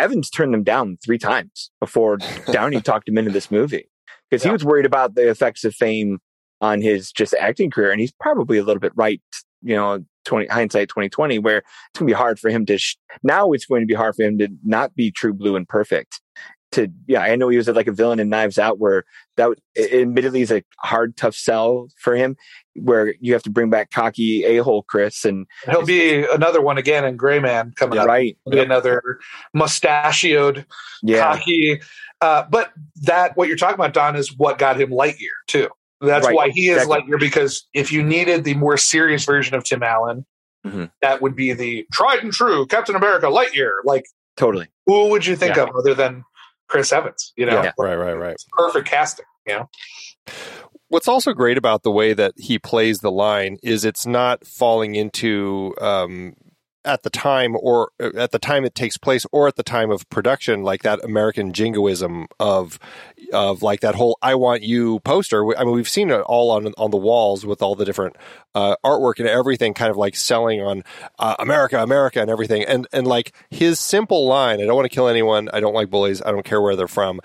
Evans 0.00 0.30
turned 0.30 0.54
him 0.54 0.62
down 0.62 0.96
three 1.04 1.18
times 1.18 1.70
before 1.78 2.18
Downey 2.50 2.80
talked 2.82 3.08
him 3.08 3.18
into 3.18 3.30
this 3.30 3.50
movie 3.50 3.88
because 4.30 4.42
he 4.42 4.50
was 4.50 4.64
worried 4.64 4.86
about 4.86 5.14
the 5.14 5.28
effects 5.28 5.64
of 5.64 5.74
fame 5.74 6.18
on 6.60 6.80
his 6.80 7.12
just 7.12 7.34
acting 7.34 7.70
career, 7.70 7.90
and 7.90 8.00
he's 8.00 8.12
probably 8.12 8.58
a 8.58 8.64
little 8.64 8.80
bit 8.80 8.92
right. 8.94 9.20
You 9.62 9.76
know, 9.76 10.04
twenty 10.24 10.46
hindsight 10.46 10.88
twenty 10.88 11.08
twenty, 11.08 11.38
where 11.38 11.58
it's 11.58 11.98
gonna 11.98 12.06
be 12.06 12.12
hard 12.14 12.38
for 12.38 12.50
him 12.50 12.64
to. 12.66 12.78
Sh- 12.78 12.96
now 13.22 13.52
it's 13.52 13.66
going 13.66 13.82
to 13.82 13.86
be 13.86 13.94
hard 13.94 14.16
for 14.16 14.22
him 14.22 14.38
to 14.38 14.48
not 14.64 14.94
be 14.94 15.10
true 15.10 15.34
blue 15.34 15.56
and 15.56 15.68
perfect. 15.68 16.19
To 16.72 16.88
yeah, 17.08 17.22
I 17.22 17.34
know 17.34 17.48
he 17.48 17.56
was 17.56 17.66
like 17.68 17.88
a 17.88 17.92
villain 17.92 18.20
in 18.20 18.28
Knives 18.28 18.56
Out, 18.58 18.78
where 18.78 19.04
that 19.36 19.50
admittedly 19.76 20.42
is 20.42 20.52
a 20.52 20.62
hard, 20.78 21.16
tough 21.16 21.34
sell 21.34 21.88
for 21.98 22.14
him, 22.14 22.36
where 22.76 23.14
you 23.18 23.32
have 23.32 23.42
to 23.42 23.50
bring 23.50 23.70
back 23.70 23.90
cocky 23.90 24.44
a 24.44 24.58
hole 24.62 24.84
Chris 24.84 25.24
and 25.24 25.46
he'll 25.68 25.84
be 25.84 26.24
another 26.30 26.60
one 26.60 26.78
again 26.78 27.04
in 27.04 27.16
Gray 27.16 27.40
Man 27.40 27.72
coming 27.74 27.98
up. 27.98 28.06
right, 28.06 28.36
He'll 28.44 28.52
be 28.52 28.60
another 28.60 29.18
mustachioed, 29.52 30.64
yeah, 31.02 31.36
cocky. 31.36 31.80
Uh, 32.20 32.44
but 32.50 32.70
that 33.02 33.36
what 33.36 33.48
you're 33.48 33.56
talking 33.56 33.74
about, 33.74 33.92
Don, 33.94 34.14
is 34.16 34.36
what 34.36 34.58
got 34.58 34.80
him 34.80 34.90
Lightyear 34.90 35.16
too. 35.48 35.68
That's 36.00 36.26
Right, 36.26 36.34
why 36.36 36.50
he 36.50 36.68
is 36.70 36.82
exactly. 36.82 37.12
Lightyear 37.12 37.20
because 37.20 37.66
if 37.74 37.92
you 37.92 38.02
needed 38.02 38.44
the 38.44 38.54
more 38.54 38.76
serious 38.76 39.24
version 39.24 39.54
of 39.54 39.64
Tim 39.64 39.82
Allen, 39.82 40.24
Mhm. 40.66 40.90
that 41.02 41.20
would 41.22 41.34
be 41.34 41.52
the 41.52 41.86
tried 41.92 42.22
and 42.22 42.32
true 42.32 42.66
Captain 42.66 42.94
America 42.94 43.26
Lightyear. 43.26 43.72
Like, 43.84 44.04
totally. 44.36 44.68
who 44.86 45.08
would 45.08 45.26
you 45.26 45.34
think 45.36 45.56
Yeah. 45.56 45.64
of 45.64 45.70
other 45.76 45.94
than 45.94 46.22
Chris 46.70 46.92
Evans? 46.92 47.32
You 47.36 47.46
know, 47.46 47.62
Yeah. 47.62 47.72
Right, 47.78 47.96
right, 47.96 48.14
right. 48.14 48.36
perfect 48.56 48.88
casting. 48.88 49.26
You 49.46 49.54
know, 49.54 49.68
What's 50.88 51.06
also 51.08 51.32
great 51.32 51.56
about 51.56 51.84
the 51.84 51.90
way 51.90 52.14
that 52.14 52.32
he 52.36 52.58
plays 52.58 52.98
the 52.98 53.12
line 53.12 53.58
is 53.62 53.84
it's 53.84 54.06
not 54.06 54.44
falling 54.44 54.96
into 54.96 55.74
um, 55.80 56.34
at 56.84 57.02
the 57.02 57.10
time 57.10 57.56
or 57.60 57.90
uh, 58.00 58.10
at 58.16 58.30
the 58.30 58.38
time 58.38 58.64
it 58.64 58.74
takes 58.74 58.96
place 58.96 59.26
or 59.32 59.46
at 59.46 59.56
the 59.56 59.62
time 59.62 59.90
of 59.90 60.08
production 60.08 60.62
like 60.62 60.82
that 60.82 61.02
American 61.04 61.52
jingoism 61.52 62.26
of 62.38 62.78
of 63.32 63.62
like 63.62 63.80
that 63.80 63.94
whole 63.94 64.18
"I 64.22 64.34
want 64.34 64.62
you" 64.62 65.00
poster. 65.00 65.56
I 65.56 65.64
mean, 65.64 65.74
we've 65.74 65.88
seen 65.88 66.10
it 66.10 66.20
all 66.22 66.50
on 66.50 66.72
on 66.78 66.90
the 66.90 66.96
walls 66.96 67.44
with 67.44 67.62
all 67.62 67.74
the 67.74 67.84
different 67.84 68.16
uh, 68.54 68.76
artwork 68.84 69.18
and 69.18 69.28
everything, 69.28 69.74
kind 69.74 69.90
of 69.90 69.96
like 69.96 70.16
selling 70.16 70.60
on 70.60 70.82
uh, 71.18 71.36
America, 71.38 71.82
America, 71.82 72.20
and 72.20 72.30
everything. 72.30 72.64
And 72.64 72.86
and 72.92 73.06
like 73.06 73.34
his 73.50 73.78
simple 73.78 74.26
line, 74.26 74.60
"I 74.60 74.64
don't 74.66 74.76
want 74.76 74.90
to 74.90 74.94
kill 74.94 75.08
anyone. 75.08 75.48
I 75.52 75.60
don't 75.60 75.74
like 75.74 75.90
bullies. 75.90 76.22
I 76.22 76.30
don't 76.30 76.44
care 76.44 76.60
where 76.60 76.76
they're 76.76 76.88
from." 76.88 77.20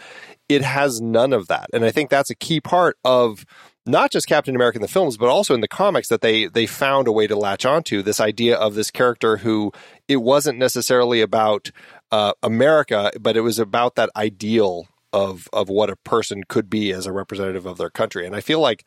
It 0.47 0.61
has 0.61 1.01
none 1.01 1.33
of 1.33 1.47
that, 1.47 1.69
and 1.73 1.83
I 1.83 1.91
think 1.91 2.09
that's 2.09 2.29
a 2.29 2.35
key 2.35 2.61
part 2.61 2.97
of 3.03 3.45
not 3.85 4.11
just 4.11 4.27
Captain 4.27 4.55
America 4.55 4.77
in 4.77 4.81
the 4.81 4.87
films, 4.87 5.17
but 5.17 5.29
also 5.29 5.53
in 5.53 5.61
the 5.61 5.67
comics 5.67 6.07
that 6.07 6.21
they 6.21 6.47
they 6.47 6.65
found 6.65 7.07
a 7.07 7.11
way 7.11 7.27
to 7.27 7.35
latch 7.35 7.65
onto 7.65 8.01
this 8.01 8.19
idea 8.19 8.55
of 8.55 8.75
this 8.75 8.91
character 8.91 9.37
who 9.37 9.71
it 10.07 10.17
wasn't 10.17 10.57
necessarily 10.57 11.21
about 11.21 11.71
uh, 12.11 12.33
America, 12.41 13.11
but 13.19 13.37
it 13.37 13.41
was 13.41 13.59
about 13.59 13.95
that 13.95 14.09
ideal 14.15 14.87
of 15.13 15.47
of 15.53 15.69
what 15.69 15.89
a 15.89 15.95
person 15.97 16.43
could 16.47 16.69
be 16.69 16.91
as 16.91 17.05
a 17.05 17.11
representative 17.11 17.65
of 17.65 17.77
their 17.77 17.89
country. 17.89 18.25
And 18.25 18.35
I 18.35 18.41
feel 18.41 18.59
like 18.59 18.85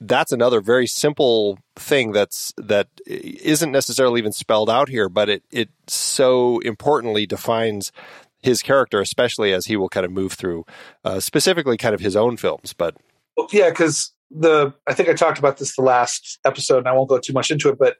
that's 0.00 0.32
another 0.32 0.60
very 0.60 0.86
simple 0.86 1.58
thing 1.76 2.12
that's 2.12 2.52
that 2.56 2.88
isn't 3.06 3.72
necessarily 3.72 4.18
even 4.18 4.32
spelled 4.32 4.68
out 4.68 4.88
here, 4.88 5.08
but 5.08 5.28
it 5.28 5.44
it 5.50 5.70
so 5.86 6.58
importantly 6.60 7.26
defines 7.26 7.92
his 8.42 8.62
character, 8.62 9.00
especially 9.00 9.52
as 9.52 9.66
he 9.66 9.76
will 9.76 9.88
kind 9.88 10.04
of 10.04 10.12
move 10.12 10.34
through, 10.34 10.66
uh, 11.04 11.18
specifically 11.18 11.78
kind 11.78 11.94
of 11.94 12.00
his 12.00 12.14
own 12.14 12.36
films. 12.36 12.74
But 12.74 12.96
yeah, 13.52 13.70
because 13.70 14.13
the 14.34 14.74
I 14.86 14.94
think 14.94 15.08
I 15.08 15.14
talked 15.14 15.38
about 15.38 15.58
this 15.58 15.76
the 15.76 15.82
last 15.82 16.38
episode, 16.44 16.78
and 16.78 16.88
I 16.88 16.92
won't 16.92 17.08
go 17.08 17.18
too 17.18 17.32
much 17.32 17.50
into 17.50 17.68
it, 17.68 17.78
but 17.78 17.96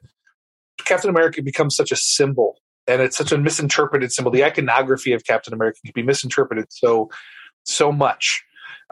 Captain 0.83 1.09
America 1.09 1.41
becomes 1.41 1.75
such 1.75 1.91
a 1.91 1.95
symbol, 1.95 2.59
and 2.87 3.01
it's 3.01 3.17
such 3.17 3.31
a 3.31 3.37
misinterpreted 3.37 4.11
symbol. 4.11 4.31
The 4.31 4.43
iconography 4.43 5.13
of 5.13 5.23
Captain 5.25 5.53
America 5.53 5.79
can 5.83 5.93
be 5.95 6.03
misinterpreted 6.03 6.65
so 6.69 7.09
so 7.63 7.91
much. 7.91 8.43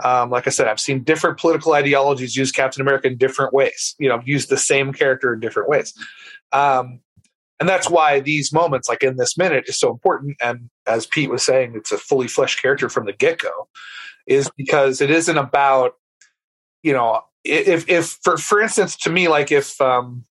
Um, 0.03 0.31
like 0.31 0.47
I 0.47 0.49
said, 0.49 0.67
I've 0.67 0.79
seen 0.79 1.03
different 1.03 1.37
political 1.37 1.73
ideologies 1.73 2.35
use 2.35 2.51
Captain 2.51 2.81
America 2.81 3.07
in 3.07 3.17
different 3.17 3.53
ways. 3.53 3.95
You 3.99 4.09
know, 4.09 4.21
use 4.25 4.47
the 4.47 4.57
same 4.57 4.93
character 4.93 5.33
in 5.33 5.39
different 5.39 5.69
ways. 5.69 5.93
Um, 6.51 7.01
and 7.59 7.69
that's 7.69 7.89
why 7.89 8.19
these 8.19 8.51
moments, 8.51 8.89
like 8.89 9.03
in 9.03 9.17
this 9.17 9.37
minute, 9.37 9.65
is 9.67 9.79
so 9.79 9.91
important. 9.91 10.37
And 10.41 10.69
as 10.87 11.05
Pete 11.05 11.29
was 11.29 11.43
saying, 11.43 11.73
it's 11.75 11.91
a 11.91 11.97
fully 11.97 12.27
fleshed 12.27 12.61
character 12.61 12.89
from 12.89 13.05
the 13.05 13.13
get 13.13 13.39
go, 13.39 13.67
is 14.25 14.49
because 14.57 14.99
it 15.01 15.11
isn't 15.11 15.37
about, 15.37 15.93
you 16.81 16.93
know, 16.93 17.21
if 17.43 17.89
if 17.89 18.17
for 18.21 18.37
for 18.37 18.61
instance, 18.61 18.95
to 18.97 19.09
me, 19.09 19.27
like 19.27 19.51
if 19.51 19.79
um, 19.81 20.25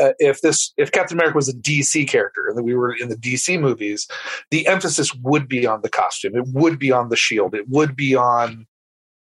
uh, 0.00 0.12
if 0.18 0.40
this 0.40 0.72
if 0.76 0.92
Captain 0.92 1.16
America 1.16 1.36
was 1.36 1.48
a 1.48 1.54
DC 1.54 2.08
character 2.08 2.48
and 2.48 2.64
we 2.64 2.74
were 2.74 2.94
in 2.94 3.08
the 3.08 3.16
DC 3.16 3.60
movies, 3.60 4.08
the 4.50 4.66
emphasis 4.66 5.14
would 5.16 5.48
be 5.48 5.66
on 5.66 5.82
the 5.82 5.90
costume. 5.90 6.36
It 6.36 6.46
would 6.48 6.78
be 6.78 6.90
on 6.90 7.08
the 7.08 7.16
shield. 7.16 7.54
It 7.54 7.68
would 7.68 7.94
be 7.94 8.14
on 8.14 8.66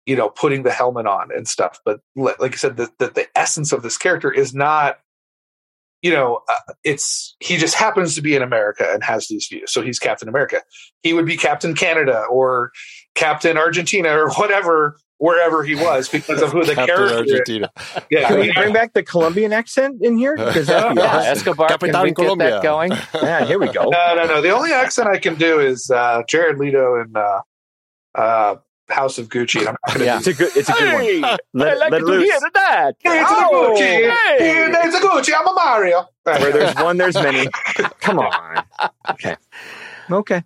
you 0.06 0.16
know 0.16 0.30
putting 0.30 0.64
the 0.64 0.72
helmet 0.72 1.06
on 1.06 1.30
and 1.36 1.48
stuff. 1.48 1.80
But 1.84 2.00
like 2.16 2.54
I 2.54 2.58
said, 2.58 2.78
that 2.78 2.98
the, 2.98 3.10
the 3.10 3.28
essence 3.36 3.72
of 3.72 3.84
this 3.84 3.98
character 3.98 4.32
is 4.32 4.54
not 4.54 5.00
you 6.02 6.12
know 6.12 6.42
uh, 6.50 6.74
it's 6.86 7.36
he 7.42 7.58
just 7.58 7.76
happens 7.76 8.16
to 8.16 8.22
be 8.22 8.36
in 8.36 8.42
America 8.42 8.88
and 8.90 9.04
has 9.04 9.28
these 9.28 9.48
views. 9.48 9.72
So 9.72 9.82
he's 9.82 10.00
Captain 10.00 10.30
America. 10.30 10.62
He 11.04 11.14
would 11.14 11.26
be 11.26 11.36
Captain 11.36 11.76
Canada 11.76 12.24
or 12.30 12.72
Captain 13.16 13.58
Argentina 13.58 14.10
or 14.18 14.32
whatever 14.32 14.98
wherever 15.20 15.64
he 15.64 15.76
was 15.76 16.10
because 16.10 16.42
of 16.42 16.52
who 16.52 16.64
the 16.66 16.74
Captain 16.74 16.96
character. 16.96 17.18
Argentina. 17.18 17.72
Yeah, 18.10 18.28
Can 18.28 18.40
we 18.40 18.52
bring 18.52 18.74
back 18.74 18.94
the 18.94 19.04
Colombian 19.04 19.54
accent 19.54 20.02
in 20.02 20.18
here? 20.18 20.36
Because 20.38 20.66
that'd 20.68 20.96
be 20.96 21.02
Yeah, 21.02 21.08
awesome. 21.18 21.32
Escobar, 21.32 21.68
Capitan 21.70 21.94
can 21.94 22.04
we 22.06 22.12
Colombia. 22.14 22.48
get 22.50 22.56
that 22.56 22.64
going? 22.64 22.92
Yeah, 23.14 23.46
here 23.46 23.60
we 23.60 23.68
go. 23.68 23.90
No, 23.90 24.16
no, 24.16 24.26
no. 24.26 24.42
The 24.42 24.50
only 24.50 24.72
accent 24.72 25.08
I 25.08 25.20
can 25.20 25.36
do 25.36 25.60
is 25.60 25.92
uh, 25.92 26.24
Jared 26.28 26.58
Leto 26.58 27.00
in 27.02 27.16
uh, 27.16 27.42
uh, 28.16 28.56
House 28.90 29.18
of 29.20 29.30
Gucci. 29.30 29.60
I'm 29.68 29.76
not 29.88 30.00
Yeah. 30.00 30.18
It's 30.18 30.28
a 30.28 30.34
good. 30.34 30.52
It's 30.56 30.68
a 30.70 30.74
good 30.74 31.22
one. 31.22 31.38
Let, 31.54 31.74
I 31.74 31.76
like 31.76 31.92
let 31.92 31.94
it 31.94 31.96
it 31.96 32.00
to 32.00 32.06
loose. 32.06 32.24
hear 32.24 32.40
that. 32.56 32.96
Hey, 33.04 33.20
it's 33.22 33.30
Oh, 33.32 33.74
a 33.74 33.76
Gucci. 33.76 33.80
hey. 33.80 34.10
Hey, 34.40 34.72
it's 34.88 34.96
a 34.96 35.00
Gucci. 35.00 35.34
I'm 35.38 35.48
a 35.48 35.54
Mario. 35.54 36.08
Where 36.24 36.52
there's 36.52 36.76
one, 36.76 36.98
there's 36.98 37.16
many. 37.16 37.48
Come 38.00 38.20
on. 38.20 38.64
Okay. 39.12 39.36
Okay. 40.12 40.44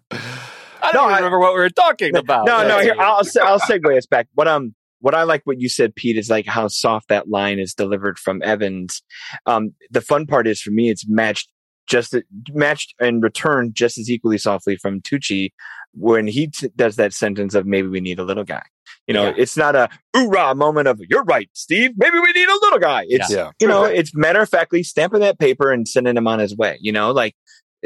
I 0.84 0.92
don't 0.92 1.02
No, 1.04 1.08
even 1.10 1.14
I- 1.14 1.18
remember 1.18 1.40
what 1.40 1.54
we 1.54 1.60
were 1.60 1.70
talking 1.70 2.16
about. 2.16 2.46
No, 2.46 2.68
no. 2.68 2.80
Here, 2.80 2.96
I'll 3.00 3.22
I'll 3.42 3.60
segue 3.60 3.98
us 3.98 4.06
back. 4.06 4.28
What 4.34 4.48
um, 4.48 4.76
what 5.00 5.16
I 5.16 5.24
like 5.24 5.42
what 5.46 5.60
you 5.60 5.70
said, 5.70 5.96
Pete, 5.96 6.18
is 6.18 6.30
like 6.30 6.46
how 6.46 6.68
soft 6.68 7.10
that 7.10 7.30
line 7.30 7.60
is 7.60 7.74
delivered 7.74 8.20
from 8.20 8.42
Evans. 8.44 9.02
Um, 9.46 9.74
the 9.92 10.02
fun 10.02 10.26
part 10.28 10.48
is 10.48 10.62
for 10.62 10.72
me, 10.72 10.90
it's 10.90 11.06
matched 11.08 11.50
just 11.86 12.16
matched 12.54 12.94
and 13.00 13.22
returned 13.22 13.76
just 13.76 13.98
as 13.98 14.10
equally 14.10 14.38
softly 14.38 14.78
from 14.78 15.02
Tucci 15.02 15.50
when 15.94 16.28
he 16.28 16.48
t- 16.48 16.70
does 16.78 16.96
that 16.96 17.14
sentence 17.14 17.54
of 17.56 17.66
maybe 17.66 17.88
we 17.90 18.00
need 18.00 18.20
a 18.20 18.24
little 18.24 18.46
guy. 18.46 18.64
You 19.06 19.14
know, 19.14 19.26
Yeah. 19.26 19.34
it's 19.36 19.58
not 19.58 19.76
a 19.76 19.90
hoorah 20.16 20.56
moment 20.56 20.88
of 20.88 21.02
you're 21.10 21.26
right, 21.26 21.50
Steve. 21.54 21.92
Maybe 21.98 22.18
we 22.20 22.32
need 22.32 22.48
a 22.48 22.54
little 22.62 22.80
guy. 22.80 23.04
It's 23.10 23.30
Yeah. 23.30 23.52
you 23.60 23.68
know, 23.68 23.84
it's 23.84 24.16
matter 24.16 24.40
of 24.42 24.50
factly 24.50 24.82
stamping 24.82 25.20
that 25.20 25.40
paper 25.40 25.72
and 25.72 25.86
sending 25.86 26.16
him 26.16 26.26
on 26.26 26.40
his 26.40 26.56
way. 26.56 26.78
You 26.80 26.94
know, 26.94 27.12
like 27.12 27.36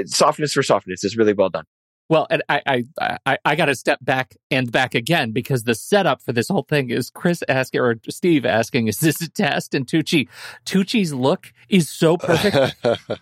softness 0.06 0.54
for 0.54 0.62
softness 0.62 1.04
is 1.04 1.18
really 1.18 1.34
well 1.34 1.50
done. 1.50 1.66
Well, 2.10 2.26
and 2.30 2.42
I 2.48 2.62
I 3.00 3.18
I, 3.26 3.38
I 3.44 3.56
got 3.56 3.66
to 3.66 3.76
step 3.76 4.00
back 4.02 4.36
and 4.50 4.72
back 4.72 4.96
again 4.96 5.32
because 5.32 5.64
the 5.64 5.76
setup 5.76 6.22
for 6.22 6.32
this 6.32 6.48
whole 6.48 6.64
thing 6.64 6.90
is 6.90 7.10
Chris 7.10 7.44
asking 7.50 7.82
or 7.82 7.96
Steve 8.10 8.46
asking, 8.46 8.88
"Is 8.88 9.00
this 9.00 9.22
a 9.22 9.30
test?" 9.30 9.74
And 9.74 9.86
Tucci, 9.86 10.30
Tucci's 10.66 11.14
look 11.14 11.52
is 11.70 11.90
so 11.90 12.16
perfect. 12.18 12.76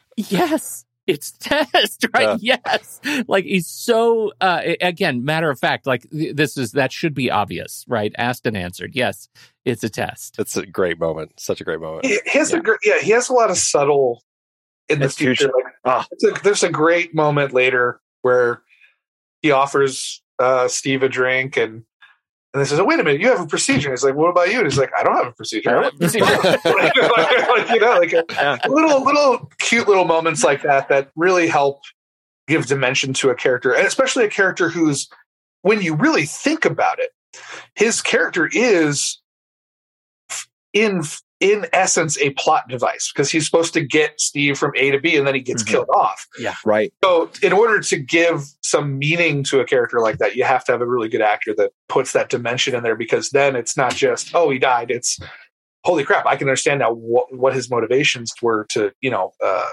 yes, 0.18 0.86
it's 1.08 1.32
test, 1.40 2.06
right? 2.14 2.40
Yes, 2.42 3.00
like 3.28 3.46
he's 3.46 3.68
so 3.68 4.34
uh, 4.40 4.62
again 4.82 5.26
matter 5.26 5.50
of 5.50 5.60
fact. 5.60 5.88
Like 5.88 6.06
this 6.12 6.56
is 6.56 6.74
that 6.74 6.92
should 6.92 7.16
be 7.16 7.32
obvious, 7.32 7.86
right? 7.88 8.14
Asked 8.20 8.46
and 8.46 8.56
answered. 8.56 8.92
Yes, 8.94 9.30
it's 9.66 9.84
a 9.84 9.90
test. 9.90 10.36
it's 10.38 10.56
a 10.58 10.66
great 10.66 11.00
moment. 11.00 11.40
Such 11.40 11.60
a 11.60 11.64
great 11.64 11.80
moment. 11.82 12.06
He, 12.06 12.20
he 12.32 12.38
has 12.38 12.52
Yeah. 12.52 12.58
a 12.60 12.62
great, 12.62 12.80
yeah, 12.86 13.00
he 13.00 13.12
has 13.12 13.30
a 13.30 13.34
lot 13.34 13.50
of 13.50 13.58
subtle 13.58 14.22
in 14.90 15.00
the 15.00 15.06
That's 15.06 15.16
future. 15.18 15.46
Like, 15.46 15.74
Ah. 15.86 16.06
a- 16.24 16.42
there's 16.44 16.62
a 16.64 16.70
great 16.70 17.16
moment 17.16 17.52
later 17.54 18.00
where 18.22 18.62
he 19.46 19.52
offers 19.52 20.24
uh, 20.40 20.68
Steve 20.68 21.04
a 21.04 21.08
drink 21.10 21.56
and 21.56 21.84
and 22.54 22.62
they 22.62 22.66
says, 22.66 22.80
oh, 22.80 22.84
"Wait 22.86 23.00
a 23.00 23.04
minute, 23.04 23.22
you 23.22 23.28
have 23.28 23.42
a 23.42 23.46
procedure." 23.46 23.92
He's 23.92 24.04
like, 24.04 24.16
"What 24.16 24.30
about 24.30 24.50
you?" 24.50 24.58
And 24.58 24.66
he's 24.66 24.80
like, 24.80 24.90
"I 24.98 25.04
don't 25.04 25.16
have 25.16 25.28
a 25.28 25.32
procedure." 25.34 25.70
Have 25.70 25.94
a 25.94 25.98
procedure. 25.98 26.26
like, 26.26 26.64
like, 26.66 27.70
you 27.70 27.80
know, 27.80 28.00
like 28.00 28.12
Yeah. 28.32 28.58
little 28.68 29.04
little 29.04 29.52
cute 29.60 29.88
little 29.88 30.06
moments 30.06 30.44
like 30.44 30.64
that 30.64 30.90
that 30.90 31.12
really 31.16 31.48
help 31.48 31.82
give 32.48 32.66
dimension 32.66 33.14
to 33.14 33.30
a 33.30 33.36
character, 33.36 33.72
and 33.76 33.86
especially 33.86 34.24
a 34.26 34.30
character 34.30 34.68
who's 34.70 35.08
when 35.62 35.80
you 35.82 35.94
really 35.96 36.26
think 36.26 36.66
about 36.66 36.98
it, 37.00 37.12
his 37.76 38.02
character 38.02 38.50
is 38.52 39.22
in 40.74 41.04
in 41.42 41.66
essence 41.74 42.18
a 42.20 42.30
plot 42.32 42.64
device 42.70 43.12
because 43.14 43.30
he's 43.30 43.46
supposed 43.46 43.74
to 43.74 43.82
get 43.82 44.20
Steve 44.22 44.58
from 44.58 44.72
A 44.78 44.92
to 44.92 45.00
B 45.00 45.18
and 45.18 45.28
then 45.28 45.36
he 45.36 45.42
gets 45.42 45.64
Mhm. 45.64 45.68
killed 45.68 45.90
off. 45.90 46.26
Yeah, 46.40 46.56
right. 46.66 46.94
So 47.04 47.30
in 47.42 47.52
order 47.52 47.80
to 47.82 47.98
give 47.98 48.44
some 48.62 48.98
meaning 48.98 49.44
to 49.46 49.60
a 49.60 49.66
character 49.66 50.00
like 50.00 50.18
that, 50.20 50.36
you 50.36 50.44
have 50.46 50.64
to 50.66 50.72
have 50.72 50.82
a 50.82 50.86
really 50.88 51.10
good 51.10 51.22
actor 51.22 51.54
that 51.58 51.72
puts 51.90 52.14
that 52.14 52.30
dimension 52.30 52.74
in 52.74 52.84
there 52.84 52.96
because 52.96 53.32
then 53.32 53.56
it's 53.56 53.76
not 53.76 53.94
just 53.96 54.32
oh 54.34 54.50
he 54.50 54.60
died. 54.60 54.92
It's 54.92 55.20
holy 55.84 56.04
crap! 56.04 56.26
I 56.26 56.36
can 56.36 56.48
understand 56.48 56.80
now 56.80 56.92
what 56.94 57.34
what 57.36 57.54
his 57.54 57.70
motivations 57.70 58.32
were 58.42 58.66
to 58.70 58.92
you 59.02 59.12
know 59.12 59.34
uh, 59.44 59.70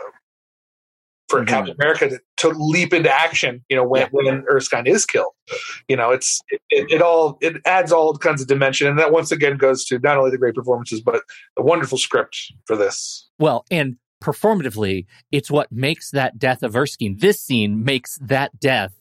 for 1.32 1.42
Mhm. 1.42 1.48
Captain 1.48 1.74
America 1.80 2.08
to, 2.10 2.20
to 2.36 2.48
leap 2.50 2.92
into 2.92 3.10
action. 3.10 3.64
You 3.70 3.76
know 3.76 3.84
when 3.84 4.02
Yeah. 4.02 4.08
when 4.12 4.44
Erskine 4.50 4.86
is 4.86 5.06
killed. 5.06 5.32
You 5.88 5.96
know 5.96 6.10
it's 6.10 6.40
it, 6.50 6.60
it, 6.70 6.90
it 6.92 7.02
all 7.02 7.38
it 7.40 7.56
adds 7.64 7.90
all 7.90 8.16
kinds 8.18 8.42
of 8.42 8.48
dimension, 8.48 8.86
and 8.86 8.98
that 8.98 9.10
once 9.12 9.32
again 9.32 9.56
goes 9.56 9.84
to 9.86 9.98
not 10.00 10.18
only 10.18 10.30
the 10.30 10.38
great 10.38 10.54
performances 10.54 11.00
but 11.00 11.22
the 11.56 11.62
wonderful 11.62 11.96
script 11.98 12.52
for 12.66 12.76
this. 12.76 13.28
Well, 13.38 13.64
and 13.70 13.96
performatively, 14.22 15.06
it's 15.32 15.50
what 15.50 15.72
makes 15.72 16.10
that 16.10 16.38
death 16.38 16.62
of 16.62 16.76
Erskine. 16.76 17.16
This 17.18 17.40
scene 17.40 17.82
makes 17.82 18.18
that 18.18 18.60
death 18.60 18.92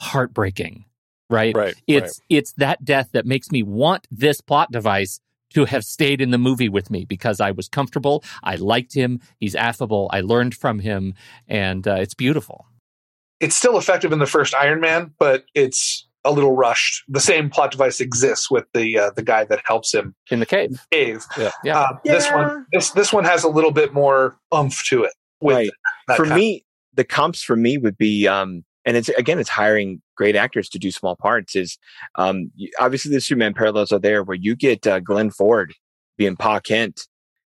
heartbreaking, 0.00 0.84
right? 1.28 1.54
Right. 1.54 1.74
It's 1.86 2.20
it's 2.28 2.52
that 2.54 2.84
death 2.84 3.08
that 3.12 3.26
makes 3.26 3.50
me 3.50 3.62
want 3.62 4.06
this 4.10 4.40
plot 4.40 4.70
device 4.70 5.20
to 5.52 5.64
have 5.66 5.84
stayed 5.84 6.20
in 6.20 6.30
the 6.30 6.38
movie 6.38 6.68
with 6.68 6.90
me 6.90 7.04
because 7.04 7.40
I 7.40 7.50
was 7.50 7.68
comfortable. 7.68 8.24
I 8.42 8.56
liked 8.56 8.94
him. 8.94 9.20
He's 9.38 9.54
affable. 9.54 10.10
I 10.12 10.20
learned 10.20 10.54
from 10.54 10.78
him, 10.80 11.14
and 11.48 11.86
uh, 11.86 11.94
it's 11.96 12.14
beautiful. 12.14 12.66
it's 13.40 13.56
still 13.56 13.76
effective 13.78 14.12
in 14.12 14.18
the 14.18 14.26
first 14.26 14.54
Iron 14.54 14.80
Man, 14.80 15.12
but 15.18 15.44
it's 15.54 16.06
a 16.24 16.30
little 16.30 16.54
rushed. 16.54 17.02
The 17.08 17.18
same 17.20 17.50
plot 17.50 17.72
device 17.72 18.00
exists 18.00 18.48
with 18.50 18.66
the 18.74 18.96
uh, 18.98 19.10
the 19.16 19.22
guy 19.24 19.44
that 19.44 19.60
helps 19.64 19.92
him 19.92 20.14
In 20.30 20.38
the 20.40 20.46
cave, 20.46 20.86
cave. 20.92 21.24
Yeah. 21.36 21.50
Yeah. 21.64 21.80
Uh, 21.80 21.98
This 22.04 22.30
one, 22.30 22.66
this 22.72 22.90
this 22.90 23.12
one 23.12 23.24
has 23.24 23.42
a 23.42 23.48
little 23.48 23.72
bit 23.72 23.92
more 23.92 24.38
oomph 24.54 24.84
to 24.90 25.02
it. 25.04 25.12
With 25.40 25.56
Right. 25.56 26.16
for 26.16 26.24
kind 26.26 26.36
me, 26.38 26.64
the 26.94 27.02
comps 27.04 27.42
for 27.42 27.56
me 27.56 27.76
would 27.78 27.98
be, 27.98 28.28
um, 28.28 28.62
and 28.84 28.96
it's 28.96 29.08
again, 29.10 29.38
it's 29.38 29.48
hiring 29.48 30.02
great 30.16 30.36
actors 30.36 30.68
to 30.70 30.78
do 30.78 30.90
small 30.90 31.16
parts. 31.16 31.54
Is 31.56 31.78
um, 32.16 32.50
obviously 32.80 33.12
the 33.12 33.20
Superman 33.20 33.54
parallels 33.54 33.92
are 33.92 33.98
there, 33.98 34.22
where 34.22 34.36
you 34.36 34.54
get 34.56 34.86
uh, 34.86 35.00
Glenn 35.00 35.30
Ford 35.30 35.72
being 36.16 36.36
Pa 36.36 36.60
Kent, 36.60 37.06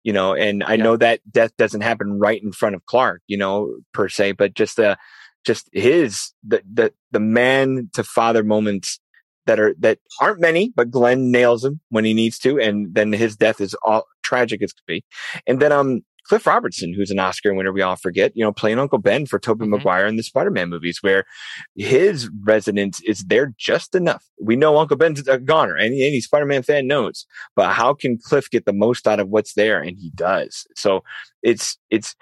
you 0.03 0.13
know, 0.13 0.33
and 0.33 0.63
I 0.63 0.73
Yeah. 0.75 0.83
know 0.83 0.97
that 0.97 1.19
death 1.31 1.51
doesn't 1.57 1.81
happen 1.81 2.19
right 2.19 2.41
in 2.41 2.51
front 2.51 2.75
of 2.75 2.85
Clark, 2.85 3.21
you 3.27 3.37
know, 3.37 3.77
per 3.93 4.09
se, 4.09 4.33
but 4.33 4.53
just 4.53 4.77
the, 4.77 4.97
just 5.45 5.69
his 5.73 6.31
the 6.45 6.61
the 6.71 6.93
the 7.11 7.19
man 7.19 7.89
to 7.93 8.03
father 8.03 8.43
moments 8.43 8.99
that 9.45 9.59
are 9.59 9.75
that 9.79 9.99
aren't 10.21 10.41
many, 10.41 10.71
but 10.75 10.91
Glenn 10.91 11.31
nails 11.31 11.63
him 11.63 11.79
when 11.89 12.05
he 12.05 12.13
needs 12.13 12.37
to, 12.39 12.59
and 12.59 12.93
then 12.93 13.13
his 13.13 13.35
death 13.37 13.61
is 13.61 13.75
all 13.85 14.05
tragic 14.23 14.61
as 14.61 14.73
could 14.73 14.85
be, 14.87 15.03
and 15.45 15.59
then 15.59 15.71
um. 15.71 16.01
Cliff 16.27 16.45
Robertson, 16.45 16.93
who's 16.93 17.11
an 17.11 17.19
Oscar 17.19 17.53
winner, 17.53 17.71
we 17.71 17.81
all 17.81 17.95
forget, 17.95 18.31
you 18.35 18.43
know, 18.43 18.51
playing 18.51 18.79
Uncle 18.79 18.97
Ben 18.97 19.25
for 19.25 19.39
Tobey 19.39 19.65
Mhm. 19.65 19.69
Maguire 19.69 20.05
in 20.05 20.17
the 20.17 20.23
Spider-Man 20.23 20.69
movies, 20.69 20.99
where 21.01 21.23
his 21.75 22.29
resonance 22.43 23.01
is 23.01 23.23
there 23.25 23.53
just 23.57 23.95
enough. 23.95 24.25
We 24.41 24.55
know 24.55 24.77
Uncle 24.77 24.97
Ben's 24.97 25.25
a 25.27 25.37
goner, 25.37 25.75
and 25.75 25.93
any 25.93 26.19
Spider-Man 26.21 26.63
fan 26.63 26.87
knows. 26.87 27.25
But 27.55 27.71
how 27.71 27.93
can 27.93 28.17
Cliff 28.17 28.49
get 28.49 28.65
the 28.65 28.73
most 28.73 29.07
out 29.07 29.19
of 29.19 29.29
what's 29.29 29.53
there? 29.53 29.81
And 29.81 29.97
he 29.97 30.11
does. 30.15 30.67
So 30.75 31.03
it's 31.41 31.77
it's. 31.89 32.15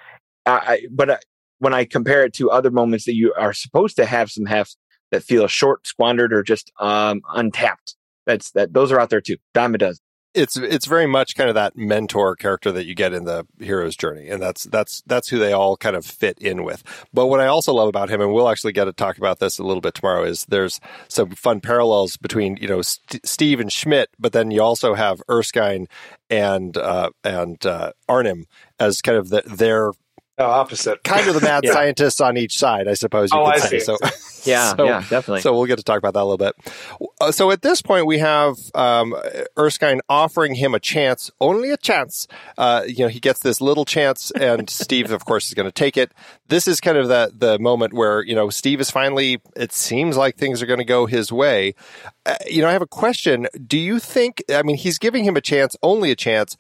I, 0.46 0.52
I 0.52 0.82
but 0.92 1.10
I, 1.10 1.18
when 1.60 1.74
I 1.74 1.86
compare 1.86 2.24
it 2.24 2.34
to 2.34 2.52
other 2.52 2.70
moments 2.70 3.06
that 3.06 3.16
you 3.16 3.34
are 3.34 3.54
supposed 3.54 3.96
to 3.96 4.06
have 4.06 4.30
some 4.30 4.46
heft 4.46 4.78
that 5.12 5.24
feel 5.24 5.48
short, 5.48 5.88
squandered, 5.88 6.34
or 6.34 6.44
just 6.44 6.72
um, 6.80 7.22
untapped. 7.34 7.96
That's 8.28 8.52
that. 8.52 8.74
Those 8.74 8.92
are 8.92 9.00
out 9.00 9.10
there 9.10 9.22
too. 9.22 9.38
Dime 9.54 9.76
a 9.76 9.78
dozen 9.78 10.05
it's 10.36 10.58
it's 10.58 10.86
very 10.86 11.08
much 11.08 11.36
kind 11.36 11.50
of 11.50 11.56
that 11.56 11.76
mentor 11.76 12.36
character 12.36 12.72
that 12.72 12.86
you 12.86 12.94
get 12.94 13.14
in 13.14 13.24
the 13.24 13.48
hero's 13.60 13.96
journey, 13.96 14.30
and 14.30 14.42
that's 14.42 14.64
that's 14.66 15.02
that's 15.08 15.30
who 15.30 15.40
they 15.40 15.54
all 15.54 15.78
kind 15.78 15.96
of 15.96 16.06
fit 16.06 16.38
in 16.40 16.64
with. 16.64 16.84
But 17.14 17.28
what 17.28 17.40
I 17.40 17.48
also 17.48 17.74
love 17.74 17.88
about 17.88 18.10
him, 18.10 18.22
and 18.22 18.34
we'll 18.34 18.50
actually 18.50 18.74
get 18.74 18.86
to 18.86 18.94
talk 18.94 19.18
about 19.18 19.40
this 19.40 19.58
a 19.58 19.64
little 19.64 19.82
bit 19.82 19.96
tomorrow, 19.96 20.24
is 20.24 20.46
there's 20.46 20.80
some 21.08 21.32
fun 21.32 21.62
parallels 21.62 22.18
between 22.18 22.58
you 22.58 22.68
know 22.68 22.82
St- 22.82 23.26
Steve 23.26 23.60
and 23.60 23.72
Schmidt, 23.72 24.10
but 24.20 24.34
then 24.34 24.52
you 24.52 24.62
also 24.62 24.94
have 24.94 25.22
Erskine 25.30 25.88
and 26.30 26.78
uh, 26.78 27.10
and 27.24 27.66
uh, 27.66 27.94
Arnim 28.10 28.46
as 28.80 29.02
kind 29.02 29.18
of 29.18 29.30
the, 29.30 29.42
their 29.46 29.92
Oh, 30.38 30.46
opposite. 30.46 31.02
kind 31.04 31.28
of 31.28 31.36
the 31.36 31.42
mad 31.42 31.64
Yeah. 31.64 31.72
scientists 31.74 32.20
on 32.20 32.36
each 32.38 32.58
side, 32.58 32.88
I 32.88 32.94
suppose 32.94 33.32
you 33.32 33.40
Oh, 33.40 33.46
could 33.46 33.56
I 33.56 33.60
say. 33.60 33.80
see. 33.80 33.86
So, 33.86 33.98
Yeah, 34.46 34.76
so, 34.76 34.86
yeah, 34.86 35.00
definitely. 35.10 35.42
So 35.42 35.54
we'll 35.56 35.66
get 35.66 35.78
to 35.80 35.84
talk 35.84 35.98
about 35.98 36.14
that 36.14 36.22
a 36.22 36.26
little 36.26 36.38
bit. 36.38 36.56
Uh, 37.20 37.32
So 37.32 37.50
at 37.50 37.64
this 37.64 37.82
point, 37.82 38.06
we 38.06 38.20
have 38.20 38.56
um, 38.76 39.16
Erskine 39.58 40.02
offering 40.08 40.54
him 40.54 40.76
a 40.76 40.80
chance, 40.80 41.32
only 41.42 41.72
a 41.72 41.78
chance. 41.78 42.28
Uh, 42.56 42.84
you 42.86 43.00
know, 43.00 43.08
he 43.08 43.20
gets 43.20 43.40
this 43.40 43.60
little 43.60 43.86
chance, 43.86 44.30
and 44.40 44.70
Steve, 44.70 45.10
of 45.12 45.26
course, 45.26 45.48
is 45.48 45.56
going 45.56 45.66
to 45.66 45.72
take 45.72 45.98
it. 45.98 46.12
This 46.48 46.68
is 46.68 46.80
kind 46.80 46.96
of 46.96 47.08
the 47.08 47.32
the 47.36 47.58
moment 47.58 47.94
where 47.94 48.22
you 48.22 48.36
know 48.36 48.52
Steve 48.52 48.80
is 48.82 48.92
finally. 48.92 49.42
It 49.56 49.72
seems 49.74 50.16
like 50.16 50.36
things 50.38 50.62
are 50.62 50.68
going 50.68 50.78
to 50.78 50.86
go 50.86 51.08
his 51.08 51.32
way. 51.32 51.74
Uh, 52.28 52.36
you 52.48 52.62
know, 52.62 52.68
I 52.70 52.74
have 52.74 52.84
a 52.84 52.88
question. 52.88 53.48
Do 53.66 53.80
you 53.80 53.98
think? 53.98 54.44
I 54.54 54.62
mean, 54.62 54.78
he's 54.78 55.00
giving 55.00 55.24
him 55.24 55.36
a 55.36 55.42
chance, 55.42 55.76
only 55.82 56.12
a 56.12 56.16
chance 56.16 56.56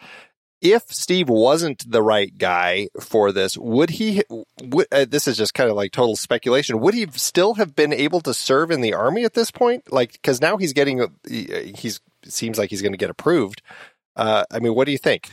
if 0.61 0.83
Steve 0.91 1.29
wasn't 1.29 1.89
the 1.89 2.01
right 2.01 2.35
guy 2.37 2.89
for 2.99 3.31
this, 3.31 3.57
would 3.57 3.91
he? 3.91 4.23
Would, 4.63 4.87
uh, 4.91 5.05
this 5.07 5.27
is 5.27 5.37
just 5.37 5.53
kind 5.53 5.69
of 5.69 5.75
like 5.75 5.91
total 5.91 6.15
speculation. 6.15 6.79
Would 6.79 6.93
he 6.93 7.07
still 7.11 7.55
have 7.55 7.75
been 7.75 7.93
able 7.93 8.21
to 8.21 8.33
serve 8.33 8.71
in 8.71 8.81
the 8.81 8.93
army 8.93 9.23
at 9.25 9.33
this 9.33 9.51
point? 9.51 9.91
Like, 9.91 10.13
because 10.13 10.41
now 10.41 10.57
he's 10.57 10.73
getting, 10.73 11.05
he- 11.27 11.73
he's 11.75 11.99
seems 12.23 12.57
like 12.57 12.69
he's 12.69 12.81
going 12.81 12.93
to 12.93 12.97
get 12.97 13.09
approved. 13.09 13.61
Uh, 14.15 14.45
I 14.51 14.59
mean, 14.59 14.75
what 14.75 14.85
do 14.85 14.91
you 14.91 14.97
think? 14.97 15.31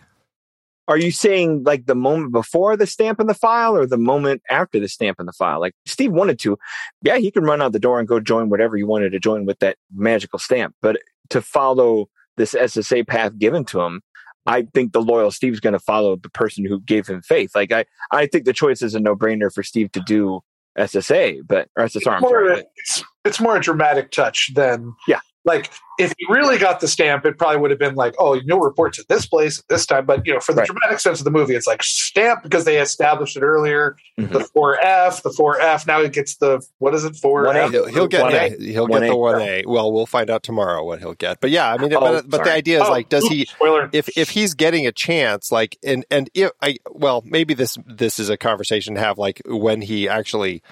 Are 0.89 0.99
you 0.99 1.13
saying 1.13 1.63
like 1.63 1.87
the 1.87 1.95
moment 1.95 2.33
before 2.33 2.77
the 2.77 2.87
stamp 2.87 3.21
in 3.21 3.29
the 3.29 3.35
file 3.35 3.77
or 3.77 3.87
the 3.87 3.97
moment 3.97 4.43
after 4.51 4.81
the 4.81 4.89
stamp 4.89 5.21
in 5.21 5.27
the 5.27 5.33
file? 5.33 5.61
Like 5.61 5.75
Steve 5.87 6.13
wanted 6.13 6.39
to, 6.41 6.59
yeah, 7.03 7.19
he 7.19 7.31
could 7.31 7.45
run 7.45 7.63
out 7.63 7.73
the 7.73 7.79
door 7.79 7.99
and 7.99 8.09
go 8.09 8.19
join 8.19 8.51
whatever 8.51 8.77
he 8.77 8.83
wanted 8.83 9.13
to 9.13 9.21
join 9.21 9.47
with 9.47 9.61
that 9.61 9.77
magical 9.95 10.39
stamp. 10.39 10.75
But 10.83 10.99
to 11.31 11.41
follow 11.41 12.09
this 12.37 12.53
SSA 12.55 13.07
path 13.07 13.39
given 13.39 13.65
to 13.67 13.81
him, 13.81 14.03
I 14.47 14.63
think 14.75 14.93
the 14.93 15.01
loyal 15.03 15.31
Steve's 15.31 15.61
going 15.61 15.73
to 15.73 15.79
follow 15.79 16.17
the 16.17 16.31
person 16.31 16.65
who 16.65 16.81
gave 16.81 17.07
him 17.07 17.23
faith. 17.23 17.53
Like 17.55 17.73
I, 17.73 17.85
I 18.11 18.27
think 18.27 18.45
the 18.45 18.53
choice 18.53 18.83
is 18.83 18.95
a 18.95 19.01
no 19.01 19.15
brainer 19.15 19.53
for 19.53 19.63
Steve 19.63 19.93
to 19.93 20.01
do 20.01 20.41
SSA, 20.79 21.41
but 21.47 21.69
or 21.77 21.85
SSR. 21.85 22.15
I'm 22.15 22.21
more, 22.23 22.31
sorry. 22.31 22.55
but- 22.57 22.67
it's, 22.77 23.05
it's 23.25 23.41
more 23.41 23.57
a 23.57 23.61
dramatic 23.61 24.11
touch 24.11 24.51
than 24.55 24.95
Yeah. 25.07 25.21
Like 25.45 25.71
if 25.99 26.13
he 26.19 26.27
really 26.33 26.57
got 26.57 26.81
the 26.81 26.87
stamp, 26.89 27.27
it 27.27 27.37
probably 27.37 27.59
would 27.59 27.71
have 27.71 27.79
been 27.79 27.97
like, 27.97 28.15
oh, 28.19 28.35
you'll 28.35 28.61
report 28.61 28.93
to 28.95 29.05
this 29.09 29.27
place 29.27 29.59
at 29.59 29.67
this 29.69 29.87
time. 29.87 30.07
But 30.07 30.25
you 30.27 30.35
know, 30.35 30.41
for 30.41 30.53
the 30.53 30.61
Right. 30.61 30.67
dramatic 30.69 31.01
sense 31.01 31.19
of 31.21 31.25
the 31.25 31.31
movie, 31.33 31.55
it's 31.57 31.67
like 31.67 31.83
stamp 31.83 32.43
because 32.45 32.65
they 32.65 32.79
established 32.81 33.37
it 33.37 33.43
earlier. 33.43 33.97
Mhm. 34.21 34.31
The 34.33 34.41
four 34.45 34.79
F, 34.81 35.23
the 35.23 35.31
four 35.31 35.61
F. 35.61 35.87
Now 35.87 36.01
he 36.03 36.09
gets 36.09 36.37
the 36.37 36.61
what 36.79 36.95
is 36.95 37.05
it? 37.05 37.17
Four 37.17 37.45
1A. 37.47 37.65
F. 37.65 37.71
He'll, 37.73 37.87
he'll 37.87 38.07
get, 38.07 38.23
1A. 38.23 38.33
yeah, 38.61 38.73
he'll 38.73 38.87
get 38.87 39.01
the 39.01 39.07
1A. 39.09 39.17
one 39.19 39.41
A. 39.43 39.65
Well, 39.67 39.93
we'll 39.93 40.07
find 40.07 40.31
out 40.31 40.43
tomorrow 40.45 40.85
what 40.85 41.01
he'll 41.01 41.15
get. 41.15 41.41
But 41.41 41.51
yeah, 41.51 41.73
I 41.73 41.77
mean, 41.77 41.93
Oh, 41.93 42.01
but, 42.01 42.31
but 42.31 42.45
the 42.45 42.53
idea 42.53 42.81
is 42.81 42.87
Oh, 42.89 42.91
like, 42.91 43.09
does 43.09 43.27
he? 43.27 43.45
Spoiler. 43.47 43.91
if 43.93 44.09
if 44.17 44.31
he's 44.31 44.55
getting 44.55 44.87
a 44.87 44.93
chance 44.93 45.51
like 45.53 45.77
and 45.85 46.05
and 46.11 46.31
if 46.35 46.51
i 46.63 46.77
well 46.93 47.23
maybe 47.27 47.53
this 47.55 47.77
this 47.87 48.19
is 48.19 48.29
a 48.31 48.37
conversation 48.37 48.95
to 48.95 49.01
have 49.01 49.19
like 49.19 49.43
when 49.47 49.81
he 49.83 50.09
actually 50.09 50.63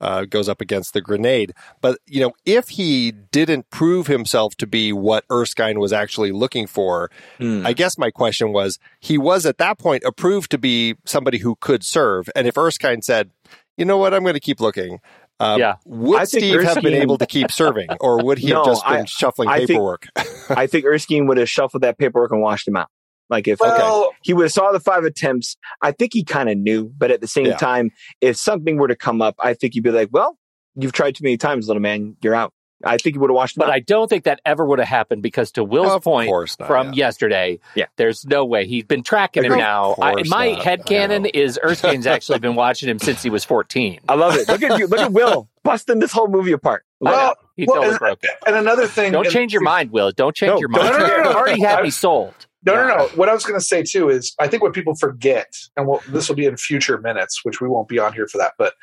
uh, 0.00 0.24
goes 0.24 0.48
up 0.48 0.60
against 0.60 0.92
the 0.92 1.00
grenade 1.00 1.52
but 1.80 1.98
you 2.06 2.20
know 2.20 2.32
if 2.44 2.68
he 2.68 3.10
didn't 3.12 3.68
prove 3.70 4.06
himself 4.06 4.54
to 4.56 4.66
be 4.66 4.92
what 4.92 5.24
erskine 5.30 5.80
was 5.80 5.92
actually 5.92 6.32
looking 6.32 6.66
for 6.66 7.10
Hmm. 7.38 7.66
i 7.66 7.72
guess 7.72 7.96
my 7.96 8.10
question 8.10 8.52
was 8.52 8.78
he 9.00 9.16
was 9.18 9.46
at 9.46 9.58
that 9.58 9.78
point 9.78 10.02
approved 10.04 10.50
to 10.50 10.58
be 10.58 10.96
somebody 11.04 11.38
who 11.38 11.56
could 11.60 11.82
serve 11.84 12.28
and 12.36 12.46
if 12.46 12.56
erskine 12.58 13.00
said 13.02 13.30
you 13.76 13.84
know 13.84 13.96
what 13.96 14.12
i'm 14.12 14.22
going 14.22 14.34
to 14.34 14.40
keep 14.40 14.60
looking 14.60 15.00
uh, 15.38 15.56
Yeah. 15.58 15.74
would 15.84 16.16
I 16.20 16.24
think 16.24 16.44
Steve 16.44 16.62
have 16.62 16.82
been 16.82 16.94
able 16.94 17.18
to 17.18 17.26
keep 17.26 17.52
serving, 17.52 17.88
or 18.00 18.24
would 18.24 18.38
he 18.38 18.48
have 18.52 18.64
just 18.64 18.82
been 18.86 19.02
I- 19.02 19.04
shuffling 19.04 19.48
I 19.50 19.58
think- 19.58 19.68
paperwork? 19.68 20.06
I 20.48 20.66
think 20.66 20.86
Erskine 20.86 21.26
would 21.26 21.36
have 21.36 21.50
shuffled 21.50 21.82
that 21.82 21.98
paperwork 21.98 22.32
and 22.32 22.40
washed 22.40 22.66
him 22.66 22.74
out. 22.76 22.88
Like 23.28 23.48
if 23.48 23.58
Well, 23.60 24.10
he 24.22 24.32
would 24.34 24.44
have 24.44 24.52
saw 24.52 24.70
the 24.72 24.80
five 24.80 25.04
attempts, 25.04 25.56
I 25.82 25.92
think 25.92 26.12
he 26.12 26.22
kind 26.24 26.48
of 26.48 26.56
knew. 26.58 26.90
But 26.96 27.10
at 27.10 27.20
the 27.20 27.26
same 27.26 27.46
Yeah. 27.46 27.56
time, 27.56 27.90
if 28.20 28.36
something 28.36 28.76
were 28.76 28.88
to 28.88 28.96
come 28.96 29.20
up, 29.22 29.34
I 29.38 29.54
think 29.54 29.74
he'd 29.74 29.80
be 29.82 29.90
like, 29.90 30.10
"Well, 30.12 30.38
you've 30.76 30.92
tried 30.92 31.14
too 31.16 31.24
many 31.24 31.36
times, 31.36 31.66
little 31.66 31.82
man. 31.82 32.16
You're 32.22 32.34
out." 32.34 32.52
I 32.84 32.98
think 32.98 33.14
he 33.14 33.18
would 33.18 33.30
have 33.30 33.34
watched. 33.34 33.56
But 33.56 33.68
out. 33.68 33.74
I 33.74 33.80
don't 33.80 34.06
think 34.06 34.24
that 34.24 34.38
ever 34.44 34.64
would 34.66 34.78
have 34.78 34.86
happened 34.86 35.22
because, 35.22 35.50
to 35.52 35.64
Will's 35.64 35.90
of 35.92 36.04
point 36.04 36.30
not. 36.30 36.66
from 36.68 36.88
yeah. 36.88 37.06
yesterday, 37.06 37.58
Yeah. 37.74 37.86
there's 37.96 38.26
no 38.26 38.44
way 38.44 38.66
he's 38.66 38.84
been 38.84 39.02
tracking 39.02 39.44
him 39.44 39.56
now. 39.56 39.96
I, 40.00 40.22
my 40.26 40.52
not. 40.52 40.62
head 40.62 40.82
I 40.86 41.30
is 41.32 41.58
Erskine's 41.64 42.06
actually 42.06 42.38
been 42.38 42.54
watching 42.54 42.90
him 42.90 42.98
since 42.98 43.22
he 43.22 43.30
was 43.30 43.44
14. 43.46 44.00
I 44.10 44.14
love 44.14 44.36
it. 44.36 44.46
Look 44.46 44.62
at 44.62 44.78
you. 44.78 44.86
Look 44.88 45.00
at 45.00 45.10
Will 45.10 45.48
busting 45.64 46.00
this 46.00 46.12
whole 46.12 46.28
movie 46.28 46.52
apart. 46.52 46.84
Well, 47.00 47.34
He 47.56 47.64
well, 47.64 47.76
totally 47.76 47.90
and, 47.92 47.98
broke 47.98 48.24
it. 48.24 48.30
and 48.46 48.56
another 48.56 48.86
thing. 48.86 49.10
Don't 49.10 49.24
and- 49.24 49.32
change 49.32 49.54
your 49.54 49.62
mind, 49.62 49.90
Will. 49.90 50.10
Don't 50.12 50.36
change 50.36 50.50
No, 50.52 50.58
your 50.60 50.68
mind. 50.68 50.84
no, 50.84 50.98
no, 50.98 51.06
no, 51.06 51.22
no. 51.22 51.30
You 51.30 51.36
already 51.36 51.60
had 51.62 51.82
me 51.82 51.88
sold. 51.90 52.34
No, 52.66 52.74
no, 52.74 52.96
no. 52.96 53.08
What 53.14 53.28
I 53.28 53.32
was 53.32 53.44
going 53.44 53.58
to 53.58 53.64
say 53.64 53.82
too 53.82 54.08
is, 54.08 54.34
I 54.40 54.48
think 54.48 54.62
what 54.62 54.72
people 54.72 54.96
forget, 54.96 55.52
and 55.76 55.86
we'll, 55.86 56.02
this 56.08 56.28
will 56.28 56.36
be 56.36 56.46
in 56.46 56.56
future 56.56 56.98
minutes, 56.98 57.44
which 57.44 57.60
we 57.60 57.68
won't 57.68 57.88
be 57.88 57.98
on 57.98 58.12
here 58.12 58.26
for 58.26 58.38
that. 58.38 58.54
But 58.58 58.74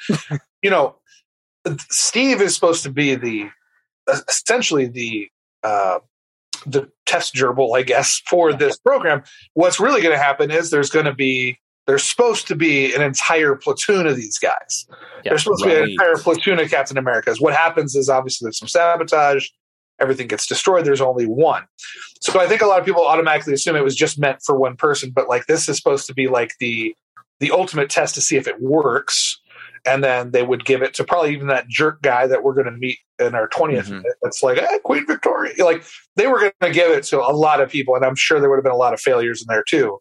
you 0.62 0.69
know, 0.69 0.96
Steve 1.89 2.41
is 2.41 2.56
supposed 2.56 2.84
to 2.84 2.89
be 2.89 3.15
the 3.15 3.50
essentially 4.30 4.88
the 4.88 5.30
uh, 5.63 6.00
the 6.65 6.89
test 7.06 7.36
gerbil, 7.36 7.78
I 7.78 7.84
guess, 7.84 8.22
for 8.30 8.54
this 8.54 8.78
program. 8.78 9.24
What's 9.54 9.80
really 9.80 10.02
going 10.02 10.15
to 10.15 10.22
happen 10.22 10.50
is 10.50 10.72
there's 10.72 10.89
going 10.89 11.06
to 11.06 11.13
be 11.13 11.60
there's 11.86 12.04
supposed 12.04 12.48
to 12.48 12.56
be 12.56 12.93
an 12.93 13.02
entire 13.02 13.56
platoon 13.56 14.08
of 14.08 14.15
these 14.15 14.38
guys. 14.38 14.86
Yeah, 15.24 15.32
there's 15.32 15.43
supposed 15.43 15.63
to 15.63 15.69
be 15.69 15.76
an 15.76 15.89
entire 15.89 16.15
platoon 16.15 16.60
of 16.60 16.69
Captain 16.69 16.98
Americas. 16.98 17.41
What 17.41 17.54
happens 17.54 17.96
is 17.96 18.10
obviously 18.10 18.46
there's 18.46 18.60
some 18.60 18.69
sabotage. 18.69 19.48
Everything 20.02 20.28
gets 20.28 20.48
destroyed. 20.48 20.86
There's 20.86 21.02
only 21.02 21.26
one. 21.26 21.64
So 22.22 22.40
I 22.40 22.48
think 22.48 22.62
a 22.62 22.66
lot 22.66 22.80
of 22.80 22.86
people 22.86 23.06
automatically 23.06 23.54
assume 23.54 23.76
it 23.76 23.84
was 23.84 23.96
just 23.96 24.18
meant 24.20 24.40
for 24.44 24.58
one 24.58 24.76
person, 24.76 25.12
but 25.14 25.30
like 25.30 25.46
this 25.46 25.70
is 25.70 25.78
supposed 25.78 26.08
to 26.08 26.14
be 26.14 26.28
like 26.28 26.54
the 26.60 26.96
the 27.40 27.52
ultimate 27.52 27.90
test 27.90 28.16
to 28.16 28.22
see 28.22 28.38
if 28.38 28.48
it 28.48 28.62
works. 28.62 29.40
And 29.86 30.02
then 30.02 30.32
they 30.32 30.44
would 30.44 30.64
give 30.64 30.82
it 30.82 30.94
to 30.94 31.04
probably 31.04 31.34
even 31.34 31.48
that 31.48 31.68
jerk 31.68 32.02
guy 32.02 32.26
that 32.28 32.42
we're 32.42 32.54
going 32.54 32.68
to 32.68 32.72
meet 32.72 33.00
in 33.20 33.36
our 33.36 33.50
20th 33.50 33.88
Mhm. 33.88 33.90
minute. 33.90 34.16
That's 34.22 34.42
like, 34.42 34.58
eh, 34.58 34.78
Queen 34.86 35.06
Victoria. 35.06 35.54
Like 35.64 35.84
they 36.16 36.28
were 36.28 36.40
going 36.40 36.54
to 36.62 36.72
give 36.72 36.90
it 36.92 37.04
to 37.06 37.20
a 37.20 37.34
lot 37.36 37.60
of 37.60 37.70
people, 37.70 37.96
and 37.96 38.06
I'm 38.06 38.16
sure 38.16 38.40
there 38.40 38.50
would 38.50 38.56
have 38.58 38.64
been 38.64 38.72
a 38.72 38.78
lot 38.78 38.94
of 38.94 39.02
failures 39.02 39.42
in 39.42 39.48
there 39.54 39.64
too. 39.68 40.00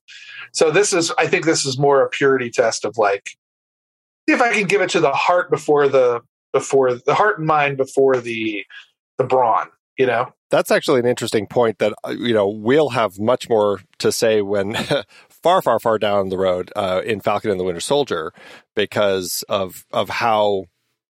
So 0.53 0.71
this 0.71 0.93
is, 0.93 1.11
I 1.19 1.27
think, 1.27 1.45
this 1.45 1.65
is 1.65 1.79
more 1.79 2.01
a 2.03 2.09
purity 2.09 2.49
test 2.51 2.85
of 2.85 2.97
like, 2.97 3.31
see 4.29 4.35
if 4.35 4.41
I 4.41 4.53
can 4.53 4.69
give 4.69 4.81
it 4.83 4.91
to 4.91 5.01
the 5.01 5.11
heart 5.13 5.51
before 5.51 5.89
the 5.89 6.21
before 6.53 6.95
the 6.95 7.15
heart 7.15 7.39
and 7.39 7.47
mind 7.47 7.77
before 7.77 8.19
the 8.19 8.65
the 9.19 9.25
brawn. 9.25 9.69
You 10.03 10.09
know, 10.09 10.35
That's 10.51 10.73
actually 10.73 10.99
an 10.99 11.07
interesting 11.07 11.47
point 11.47 11.79
that 11.79 11.93
uh, 12.05 12.11
you 12.11 12.35
know 12.35 12.49
we'll 12.49 12.89
have 12.89 13.21
much 13.21 13.49
more 13.49 13.79
to 13.99 14.11
say 14.11 14.43
when 14.43 14.75
far, 15.29 15.63
far, 15.63 15.79
far 15.79 15.97
down 15.97 16.29
the 16.29 16.37
road 16.37 16.73
uh, 16.75 17.03
in 17.05 17.21
Falcon 17.21 17.53
and 17.53 17.61
the 17.61 17.63
Winter 17.63 17.79
Soldier 17.79 18.33
because 18.75 19.45
of 19.49 19.87
of 19.93 20.09
how 20.09 20.65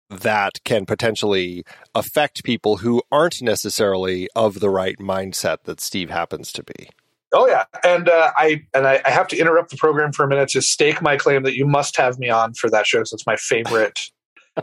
that 0.09 0.61
can 0.65 0.85
potentially 0.85 1.63
affect 1.95 2.43
people 2.43 2.75
who 2.77 3.01
aren't 3.13 3.41
necessarily 3.41 4.27
of 4.35 4.59
the 4.59 4.69
right 4.69 4.97
mindset 4.99 5.63
that 5.63 5.79
Steve 5.79 6.09
happens 6.09 6.51
to 6.51 6.63
be. 6.63 6.89
Oh 7.31 7.47
yeah, 7.47 7.63
and 7.85 8.09
uh, 8.09 8.33
I 8.35 8.65
and 8.73 8.85
I, 8.85 9.01
I 9.05 9.11
have 9.11 9.29
to 9.29 9.37
interrupt 9.37 9.71
the 9.71 9.77
program 9.77 10.11
for 10.11 10.25
a 10.25 10.27
minute 10.27 10.49
to 10.49 10.61
stake 10.61 11.01
my 11.01 11.15
claim 11.15 11.43
that 11.43 11.55
you 11.55 11.65
must 11.65 11.95
have 11.95 12.19
me 12.19 12.29
on 12.29 12.55
for 12.55 12.69
that 12.71 12.85
show. 12.85 13.05
So 13.05 13.13
it's 13.13 13.25
my 13.25 13.37
favorite. 13.37 13.97